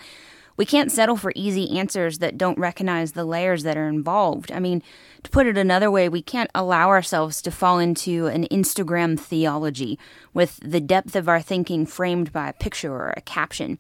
We 0.56 0.66
can't 0.66 0.92
settle 0.92 1.16
for 1.16 1.32
easy 1.34 1.78
answers 1.78 2.18
that 2.18 2.36
don't 2.36 2.58
recognize 2.58 3.12
the 3.12 3.24
layers 3.24 3.62
that 3.62 3.76
are 3.76 3.88
involved. 3.88 4.52
I 4.52 4.58
mean, 4.58 4.82
to 5.22 5.30
put 5.30 5.46
it 5.46 5.56
another 5.56 5.90
way, 5.90 6.08
we 6.08 6.22
can't 6.22 6.50
allow 6.54 6.88
ourselves 6.88 7.40
to 7.42 7.50
fall 7.50 7.78
into 7.78 8.26
an 8.26 8.46
Instagram 8.48 9.18
theology 9.18 9.98
with 10.34 10.60
the 10.62 10.80
depth 10.80 11.16
of 11.16 11.28
our 11.28 11.40
thinking 11.40 11.86
framed 11.86 12.32
by 12.32 12.48
a 12.48 12.54
picture 12.54 12.92
or 12.92 13.14
a 13.16 13.22
caption. 13.22 13.78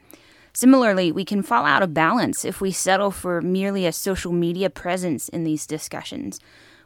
Similarly, 0.52 1.12
we 1.12 1.24
can 1.24 1.42
fall 1.42 1.64
out 1.64 1.82
of 1.82 1.94
balance 1.94 2.44
if 2.44 2.60
we 2.60 2.72
settle 2.72 3.10
for 3.10 3.40
merely 3.40 3.86
a 3.86 3.92
social 3.92 4.32
media 4.32 4.68
presence 4.68 5.28
in 5.28 5.44
these 5.44 5.66
discussions. 5.66 6.40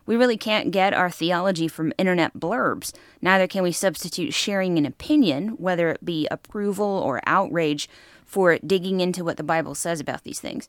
We 0.07 0.17
really 0.17 0.37
can't 0.37 0.71
get 0.71 0.93
our 0.93 1.09
theology 1.09 1.67
from 1.67 1.95
internet 1.97 2.35
blurbs. 2.35 2.93
Neither 3.23 3.47
can 3.47 3.63
we 3.63 3.73
substitute 3.73 4.35
sharing 4.35 4.77
an 4.77 4.85
opinion, 4.85 5.51
whether 5.57 5.89
it 5.89 6.05
be 6.05 6.29
approval 6.31 6.85
or 6.85 7.23
outrage, 7.25 7.89
for 8.35 8.59
digging 8.59 9.01
into 9.01 9.23
what 9.23 9.37
the 9.37 9.45
Bible 9.45 9.77
says 9.77 10.01
about 10.01 10.25
these 10.25 10.41
things. 10.41 10.69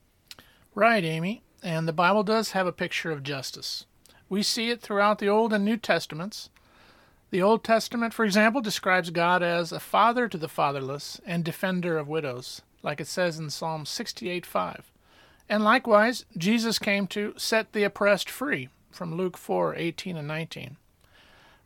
Right, 0.76 1.04
Amy. 1.04 1.42
And 1.64 1.88
the 1.88 1.92
Bible 1.92 2.22
does 2.22 2.52
have 2.52 2.64
a 2.64 2.70
picture 2.70 3.10
of 3.10 3.24
justice. 3.24 3.86
We 4.28 4.44
see 4.44 4.70
it 4.70 4.80
throughout 4.80 5.18
the 5.18 5.28
Old 5.28 5.52
and 5.52 5.64
New 5.64 5.76
Testaments. 5.76 6.48
The 7.30 7.42
Old 7.42 7.64
Testament, 7.64 8.14
for 8.14 8.24
example, 8.24 8.60
describes 8.60 9.10
God 9.10 9.42
as 9.42 9.72
a 9.72 9.80
father 9.80 10.28
to 10.28 10.38
the 10.38 10.48
fatherless 10.48 11.20
and 11.26 11.44
defender 11.44 11.98
of 11.98 12.06
widows, 12.06 12.62
like 12.84 13.00
it 13.00 13.08
says 13.08 13.36
in 13.36 13.50
Psalm 13.50 13.84
68 13.84 14.46
5. 14.46 14.92
And 15.48 15.64
likewise, 15.64 16.24
Jesus 16.38 16.78
came 16.78 17.08
to 17.08 17.34
set 17.36 17.72
the 17.72 17.82
oppressed 17.82 18.30
free, 18.30 18.68
from 18.92 19.16
Luke 19.16 19.36
4 19.36 19.74
18 19.74 20.16
and 20.16 20.28
19. 20.28 20.76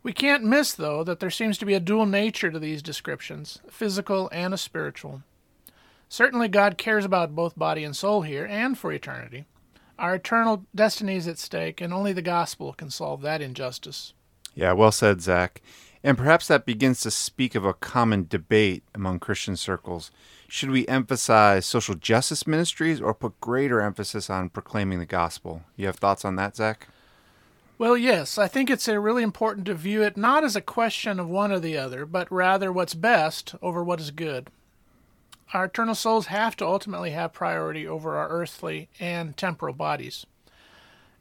We 0.03 0.15
can't 0.15 0.45
miss, 0.45 0.73
though, 0.73 1.05
that 1.05 1.21
there 1.21 1.29
seems 1.29 1.59
to 1.59 1.67
be 1.67 1.75
a 1.75 1.81
dual 1.81 2.07
nature 2.07 2.51
to 2.51 2.59
these 2.59 2.81
descriptions, 2.81 3.59
physical 3.69 4.31
and 4.33 4.55
a 4.55 4.57
spiritual. 4.57 5.25
Certainly, 6.13 6.49
God 6.49 6.77
cares 6.77 7.05
about 7.05 7.37
both 7.37 7.57
body 7.57 7.85
and 7.85 7.95
soul 7.95 8.23
here 8.23 8.45
and 8.45 8.77
for 8.77 8.91
eternity. 8.91 9.45
Our 9.97 10.17
eternal 10.17 10.67
destiny 10.75 11.15
is 11.15 11.29
at 11.29 11.39
stake, 11.39 11.81
and 11.81 11.95
only 11.95 12.13
the 12.13 12.21
gospel 12.21 12.73
can 12.73 12.91
solve 12.91 13.23
that 13.23 13.41
injustice. 13.41 14.13
Yeah, 14.57 14.73
well 14.73 14.91
said, 14.91 15.23
Zach. 15.23 15.63
And 16.03 16.19
perhaps 16.19 16.49
that 16.49 16.67
begins 16.67 17.01
to 17.03 17.13
speak 17.13 17.55
of 17.55 17.65
a 17.65 17.75
common 17.75 18.27
debate 18.29 18.83
among 18.93 19.21
Christian 19.21 19.57
circles. 19.57 20.11
Should 20.49 20.71
we 20.71 20.85
emphasize 20.89 21.65
social 21.65 21.95
justice 21.95 22.45
ministries 22.45 23.01
or 23.01 23.15
put 23.15 23.41
greater 23.41 23.81
emphasis 23.81 24.29
on 24.29 24.49
proclaiming 24.49 24.99
the 24.99 25.07
gospel? 25.07 25.63
You 25.77 25.87
have 25.87 25.97
thoughts 25.97 26.25
on 26.25 26.35
that, 26.35 26.57
Zach? 26.57 26.89
Well, 27.79 27.97
yes. 27.97 28.37
I 28.37 28.49
think 28.49 28.69
it's 28.69 28.89
really 28.89 29.23
important 29.23 29.67
to 29.67 29.75
view 29.75 30.03
it 30.03 30.17
not 30.17 30.43
as 30.43 30.57
a 30.57 30.61
question 30.61 31.21
of 31.21 31.29
one 31.29 31.53
or 31.53 31.61
the 31.61 31.79
other, 31.79 32.05
but 32.05 32.33
rather 32.33 32.73
what's 32.73 32.95
best 32.95 33.55
over 33.63 33.85
what 33.85 34.01
is 34.01 34.11
good 34.11 34.51
our 35.53 35.65
eternal 35.65 35.95
souls 35.95 36.27
have 36.27 36.57
to 36.57 36.67
ultimately 36.67 37.11
have 37.11 37.33
priority 37.33 37.87
over 37.87 38.17
our 38.17 38.29
earthly 38.29 38.89
and 39.01 39.37
temporal 39.37 39.75
bodies. 39.75 40.27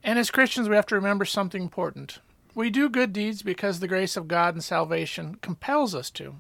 And 0.04 0.20
as 0.20 0.32
Christians, 0.32 0.70
we 0.70 0.76
have 0.76 0.86
to 0.88 0.96
remember 0.96 1.26
something 1.26 1.62
important. 1.62 2.20
We 2.56 2.70
do 2.70 2.90
good 2.90 3.14
deeds 3.14 3.42
because 3.42 3.80
the 3.80 3.88
grace 3.88 4.16
of 4.16 4.28
God 4.28 4.54
and 4.54 4.64
salvation 4.64 5.36
compels 5.42 5.94
us 5.94 6.10
to. 6.12 6.36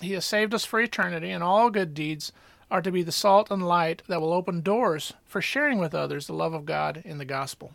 He 0.00 0.12
has 0.12 0.24
saved 0.24 0.54
us 0.54 0.64
for 0.64 0.80
eternity, 0.80 1.30
and 1.30 1.42
all 1.42 1.70
good 1.70 1.94
deeds 1.94 2.32
are 2.70 2.82
to 2.82 2.90
be 2.90 3.02
the 3.02 3.12
salt 3.12 3.50
and 3.50 3.66
light 3.66 4.02
that 4.08 4.20
will 4.20 4.32
open 4.32 4.60
doors 4.60 5.12
for 5.24 5.40
sharing 5.40 5.78
with 5.78 5.94
others 5.94 6.26
the 6.26 6.32
love 6.32 6.54
of 6.54 6.64
God 6.64 7.02
in 7.04 7.18
the 7.18 7.24
gospel. 7.24 7.72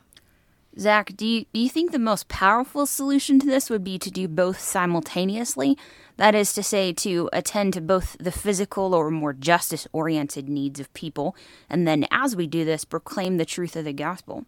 Zach, 0.80 1.18
do 1.18 1.26
you, 1.26 1.46
do 1.54 1.60
you 1.60 1.70
think 1.70 1.92
the 1.92 2.00
most 2.00 2.28
powerful 2.28 2.86
solution 2.86 3.40
to 3.40 3.48
this 3.48 3.70
would 3.70 3.84
be 3.84 3.98
to 3.98 4.12
do 4.12 4.28
both 4.28 4.60
simultaneously? 4.60 5.76
That 6.18 6.36
is 6.36 6.54
to 6.54 6.62
say, 6.62 6.94
to 6.94 7.30
attend 7.34 7.74
to 7.74 7.82
both 7.82 8.16
the 8.20 8.32
physical 8.32 8.94
or 8.94 9.10
more 9.10 9.34
justice 9.34 9.88
oriented 9.92 10.48
needs 10.48 10.80
of 10.80 10.94
people, 10.94 11.36
and 11.70 11.88
then 11.88 12.06
as 12.12 12.36
we 12.36 12.46
do 12.46 12.63
this, 12.63 12.86
proclaim 12.86 13.38
the 13.38 13.46
truth 13.46 13.76
of 13.76 13.86
the 13.86 13.94
gospel. 13.94 14.46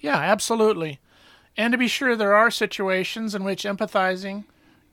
Yeah, 0.00 0.16
absolutely. 0.16 0.98
And 1.56 1.72
to 1.72 1.78
be 1.78 1.88
sure, 1.88 2.16
there 2.16 2.34
are 2.34 2.50
situations 2.50 3.34
in 3.34 3.44
which 3.44 3.64
empathizing 3.64 4.44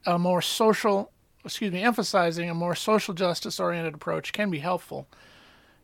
a 0.06 0.18
more 0.18 0.42
social, 0.42 1.10
excuse 1.44 1.72
me, 1.72 1.82
emphasizing 1.82 2.50
a 2.50 2.54
more 2.54 2.74
social 2.74 3.14
justice 3.14 3.58
oriented 3.58 3.94
approach 3.94 4.32
can 4.32 4.50
be 4.50 4.58
helpful. 4.58 5.08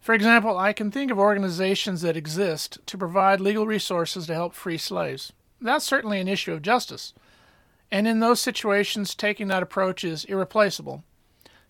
For 0.05 0.13
example, 0.13 0.59
I 0.59 0.75
can 0.75 0.91
think 0.91 1.11
of 1.11 1.19
organizations 1.19 2.03
that 2.03 2.15
exist 2.15 2.79
to 2.85 2.99
provide 2.99 3.41
legal 3.41 3.67
resources 3.67 4.27
to 4.27 4.35
help 4.35 4.53
free 4.53 4.77
slaves. 4.77 5.33
That's 5.63 5.87
certainly 5.87 6.21
an 6.21 6.29
issue 6.29 6.53
of 6.53 6.61
justice. 6.61 7.15
And 7.91 8.07
in 8.07 8.21
those 8.21 8.39
situations, 8.39 9.15
taking 9.15 9.49
that 9.49 9.63
approach 9.63 10.05
is 10.05 10.27
irreplaceable. 10.27 11.05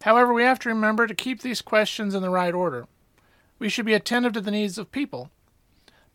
However, 0.02 0.34
we 0.34 0.42
have 0.42 0.58
to 0.58 0.68
remember 0.68 1.06
to 1.06 1.14
keep 1.14 1.42
these 1.42 1.62
questions 1.62 2.12
in 2.12 2.22
the 2.22 2.28
right 2.28 2.52
order. 2.52 2.88
We 3.60 3.68
should 3.68 3.86
be 3.86 3.94
attentive 3.94 4.32
to 4.32 4.40
the 4.40 4.50
needs 4.50 4.78
of 4.78 4.90
people. 4.90 5.30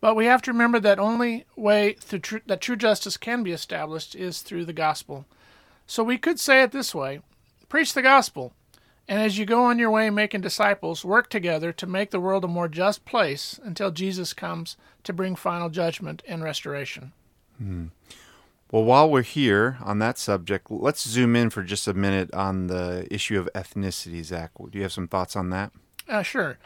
But 0.02 0.14
we 0.14 0.26
have 0.26 0.42
to 0.42 0.52
remember 0.52 0.78
that 0.78 0.98
only 0.98 1.46
way 1.56 1.94
tr- 1.94 2.36
that 2.44 2.60
true 2.60 2.76
justice 2.76 3.16
can 3.16 3.42
be 3.42 3.52
established 3.52 4.14
is 4.14 4.42
through 4.42 4.66
the 4.66 4.74
gospel. 4.74 5.24
So 5.86 6.04
we 6.04 6.18
could 6.18 6.38
say 6.38 6.62
it 6.62 6.72
this 6.72 6.94
way 6.94 7.20
preach 7.70 7.94
the 7.94 8.02
gospel, 8.02 8.52
and 9.10 9.20
as 9.20 9.36
you 9.36 9.44
go 9.44 9.64
on 9.64 9.80
your 9.80 9.90
way 9.90 10.08
making 10.08 10.40
disciples, 10.40 11.04
work 11.04 11.28
together 11.28 11.72
to 11.72 11.86
make 11.86 12.12
the 12.12 12.20
world 12.20 12.44
a 12.44 12.48
more 12.48 12.68
just 12.68 13.04
place 13.04 13.58
until 13.64 13.90
Jesus 13.90 14.32
comes 14.32 14.76
to 15.02 15.12
bring 15.12 15.34
final 15.34 15.68
judgment 15.68 16.22
and 16.28 16.44
restoration. 16.44 17.12
Hmm. 17.58 17.86
Well, 18.70 18.84
while 18.84 19.10
we're 19.10 19.22
here 19.22 19.78
on 19.82 19.98
that 19.98 20.16
subject, 20.16 20.70
let's 20.70 21.06
zoom 21.06 21.34
in 21.34 21.50
for 21.50 21.64
just 21.64 21.88
a 21.88 21.92
minute 21.92 22.32
on 22.32 22.68
the 22.68 23.08
issue 23.10 23.36
of 23.36 23.50
ethnicity, 23.52 24.22
Zach. 24.22 24.52
Do 24.56 24.78
you 24.78 24.82
have 24.82 24.92
some 24.92 25.08
thoughts 25.08 25.34
on 25.34 25.50
that? 25.50 25.72
Uh, 26.08 26.22
sure. 26.22 26.58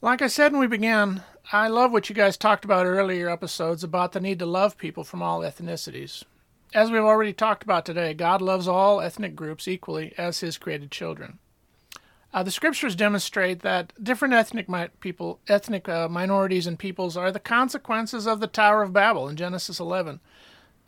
Like 0.00 0.22
I 0.22 0.26
said 0.26 0.50
when 0.50 0.60
we 0.60 0.66
began, 0.66 1.22
I 1.52 1.68
love 1.68 1.92
what 1.92 2.08
you 2.08 2.16
guys 2.16 2.36
talked 2.36 2.64
about 2.64 2.84
earlier 2.84 3.30
episodes 3.30 3.84
about 3.84 4.10
the 4.10 4.20
need 4.20 4.40
to 4.40 4.46
love 4.46 4.76
people 4.76 5.04
from 5.04 5.22
all 5.22 5.42
ethnicities. 5.42 6.24
As 6.74 6.90
we've 6.90 7.02
already 7.02 7.34
talked 7.34 7.62
about 7.62 7.84
today, 7.84 8.14
God 8.14 8.40
loves 8.40 8.66
all 8.66 9.02
ethnic 9.02 9.36
groups 9.36 9.68
equally 9.68 10.14
as 10.16 10.40
his 10.40 10.56
created 10.56 10.90
children. 10.90 11.38
Uh, 12.32 12.42
the 12.42 12.50
scriptures 12.50 12.96
demonstrate 12.96 13.60
that 13.60 13.92
different 14.02 14.32
ethnic 14.32 14.70
mi- 14.70 14.88
people, 15.00 15.38
ethnic 15.48 15.86
uh, 15.86 16.08
minorities 16.08 16.66
and 16.66 16.78
peoples 16.78 17.14
are 17.14 17.30
the 17.30 17.38
consequences 17.38 18.26
of 18.26 18.40
the 18.40 18.46
Tower 18.46 18.82
of 18.82 18.92
Babel 18.94 19.28
in 19.28 19.36
Genesis 19.36 19.78
11. 19.78 20.20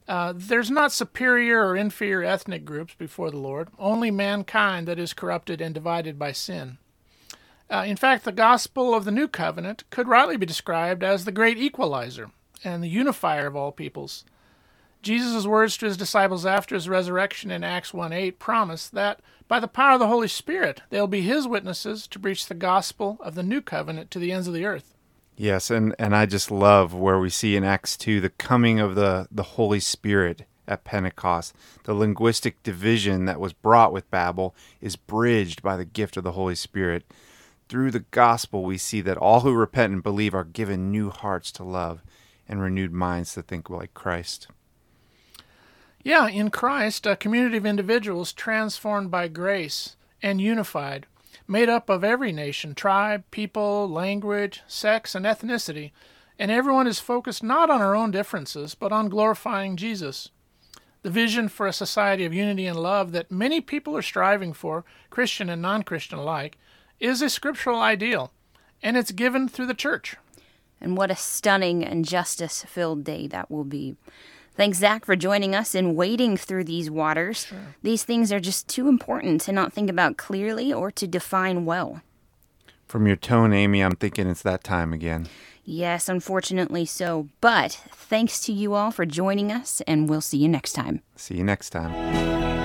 Uh, 0.09 0.33
there's 0.35 0.71
not 0.71 0.91
superior 0.91 1.67
or 1.67 1.77
inferior 1.77 2.25
ethnic 2.25 2.65
groups 2.65 2.95
before 2.95 3.31
the 3.31 3.37
Lord, 3.37 3.69
only 3.79 4.11
mankind 4.11 4.89
that 4.89 4.99
is 4.99 5.13
corrupted 5.13 5.61
and 5.61 5.75
divided 5.75 6.19
by 6.19 6.33
sin. 6.33 6.79
Uh, 7.71 7.85
in 7.87 7.97
fact, 7.97 8.25
the 8.25 8.33
gospel 8.33 8.95
of 8.95 9.05
the 9.05 9.11
new 9.11 9.29
covenant 9.29 9.85
could 9.91 10.09
rightly 10.09 10.39
be 10.39 10.47
described 10.47 11.05
as 11.05 11.27
the 11.27 11.33
great 11.33 11.59
equalizer 11.59 12.31
and 12.63 12.83
the 12.83 12.89
unifier 12.89 13.47
of 13.47 13.57
all 13.57 13.73
peoples. 13.73 14.25
Jesus' 15.05 15.47
words 15.47 15.77
to 15.77 15.87
his 15.87 15.97
disciples 15.97 16.47
after 16.47 16.75
his 16.75 16.89
resurrection 16.89 17.51
in 17.51 17.63
Acts 17.63 17.95
1 17.95 18.13
8 18.13 18.39
promise 18.39 18.89
that 18.89 19.21
by 19.47 19.61
the 19.61 19.69
power 19.69 19.93
of 19.93 20.01
the 20.01 20.09
Holy 20.09 20.29
Spirit 20.29 20.81
they'll 20.91 21.07
be 21.07 21.21
his 21.21 21.47
witnesses 21.47 22.07
to 22.09 22.19
preach 22.19 22.47
the 22.47 22.55
gospel 22.55 23.19
of 23.21 23.35
the 23.35 23.43
new 23.43 23.61
covenant 23.61 24.11
to 24.11 24.19
the 24.19 24.33
ends 24.33 24.49
of 24.49 24.55
the 24.55 24.65
earth. 24.65 24.95
Yes, 25.37 25.71
and, 25.71 25.95
and 25.99 26.17
I 26.17 26.27
just 26.27 26.51
love 26.51 26.95
where 26.95 27.19
we 27.19 27.29
see 27.29 27.55
in 27.55 27.65
Acts 27.65 27.97
2 27.97 28.21
the 28.21 28.31
coming 28.31 28.81
of 28.81 28.95
the, 28.95 29.29
the 29.31 29.43
Holy 29.43 29.81
Spirit 29.81 30.47
at 30.67 30.85
Pentecost. 30.85 31.55
The 31.85 31.95
linguistic 31.95 32.63
division 32.63 33.27
that 33.27 33.41
was 33.41 33.53
brought 33.53 33.93
with 33.93 34.11
Babel 34.11 34.55
is 34.81 34.97
bridged 34.97 35.61
by 35.61 35.77
the 35.77 35.85
gift 35.85 36.17
of 36.17 36.25
the 36.25 36.33
Holy 36.33 36.55
Spirit. 36.55 37.05
Through 37.69 37.91
the 37.91 38.05
gospel, 38.11 38.63
we 38.63 38.79
see 38.79 39.01
that 39.03 39.19
all 39.19 39.41
who 39.41 39.53
repent 39.53 39.93
and 39.93 40.03
believe 40.03 40.35
are 40.35 40.45
given 40.45 40.91
new 40.91 41.11
hearts 41.11 41.53
to 41.53 41.65
love 41.65 42.03
and 42.49 42.61
renewed 42.61 42.93
minds 42.93 43.35
to 43.35 43.43
think 43.43 43.69
like 43.69 43.93
Christ. 43.93 44.49
Yeah, 46.05 46.29
in 46.29 46.51
Christ, 46.51 47.07
a 47.07 47.17
community 47.17 47.57
of 47.57 47.65
individuals 47.65 48.35
transformed 48.35 49.11
by 49.11 49.27
grace 49.27 49.97
and 50.23 50.39
unified, 50.39 51.07
made 51.49 51.71
up 51.71 51.89
of 51.89 52.05
every 52.05 52.31
nation, 52.31 52.75
tribe, 52.75 53.25
people, 53.31 53.89
language, 53.89 54.63
sex, 54.69 55.15
and 55.15 55.25
ethnicity, 55.25 55.93
and 56.39 56.51
everyone 56.51 56.87
is 56.87 57.01
focused 57.01 57.43
not 57.43 57.71
on 57.71 57.81
our 57.81 57.97
own 57.97 58.11
differences, 58.11 58.75
but 58.75 58.93
on 58.93 59.09
glorifying 59.09 59.77
Jesus. 59.77 60.29
The 61.01 61.09
vision 61.09 61.49
for 61.49 61.67
a 61.67 61.73
society 61.73 62.27
of 62.27 62.35
unity 62.35 62.67
and 62.67 62.79
love 62.79 63.13
that 63.13 63.31
many 63.31 63.63
people 63.63 63.97
are 63.97 64.03
striving 64.03 64.53
for, 64.53 64.85
Christian 65.09 65.49
and 65.49 65.63
non 65.63 65.85
Christian 65.85 66.19
alike, 66.19 66.59
is 67.01 67.23
a 67.23 67.31
scriptural 67.31 67.81
ideal, 67.81 68.31
and 68.83 68.99
it's 68.99 69.11
given 69.11 69.49
through 69.49 69.67
the 69.67 69.73
church. 69.73 70.17
And 70.83 70.99
what 70.99 71.11
a 71.11 71.17
stunning 71.17 71.83
and 71.83 72.05
justice 72.05 72.63
filled 72.69 73.05
day 73.05 73.27
that 73.29 73.51
will 73.51 73.65
be. 73.65 73.97
Thanks, 74.57 74.79
Zach, 74.79 75.05
for 75.05 75.17
joining 75.17 75.55
us 75.55 75.75
in 75.75 75.97
wading 75.97 76.37
through 76.37 76.65
these 76.65 76.91
waters. 76.91 77.47
Sure. 77.47 77.59
These 77.83 78.05
things 78.05 78.33
are 78.33 78.39
just 78.39 78.69
too 78.69 78.89
important 78.89 79.41
to 79.43 79.53
not 79.53 79.73
think 79.73 79.91
about 79.91 80.17
clearly 80.17 80.73
or 80.73 80.93
to 80.93 81.07
define 81.09 81.65
well. 81.65 82.03
From 82.87 83.07
your 83.07 83.17
tone, 83.17 83.53
Amy, 83.53 83.81
I'm 83.81 83.97
thinking 83.97 84.29
it's 84.29 84.43
that 84.43 84.63
time 84.63 84.93
again. 84.93 85.27
Yes, 85.65 86.09
unfortunately 86.09 86.85
so. 86.85 87.29
But 87.41 87.83
thanks 87.93 88.41
to 88.41 88.53
you 88.53 88.75
all 88.75 88.91
for 88.91 89.07
joining 89.07 89.51
us, 89.51 89.81
and 89.87 90.09
we'll 90.09 90.21
see 90.21 90.39
you 90.39 90.49
next 90.49 90.75
time. 90.75 91.01
See 91.17 91.37
you 91.37 91.45
next 91.45 91.71
time. 91.71 92.64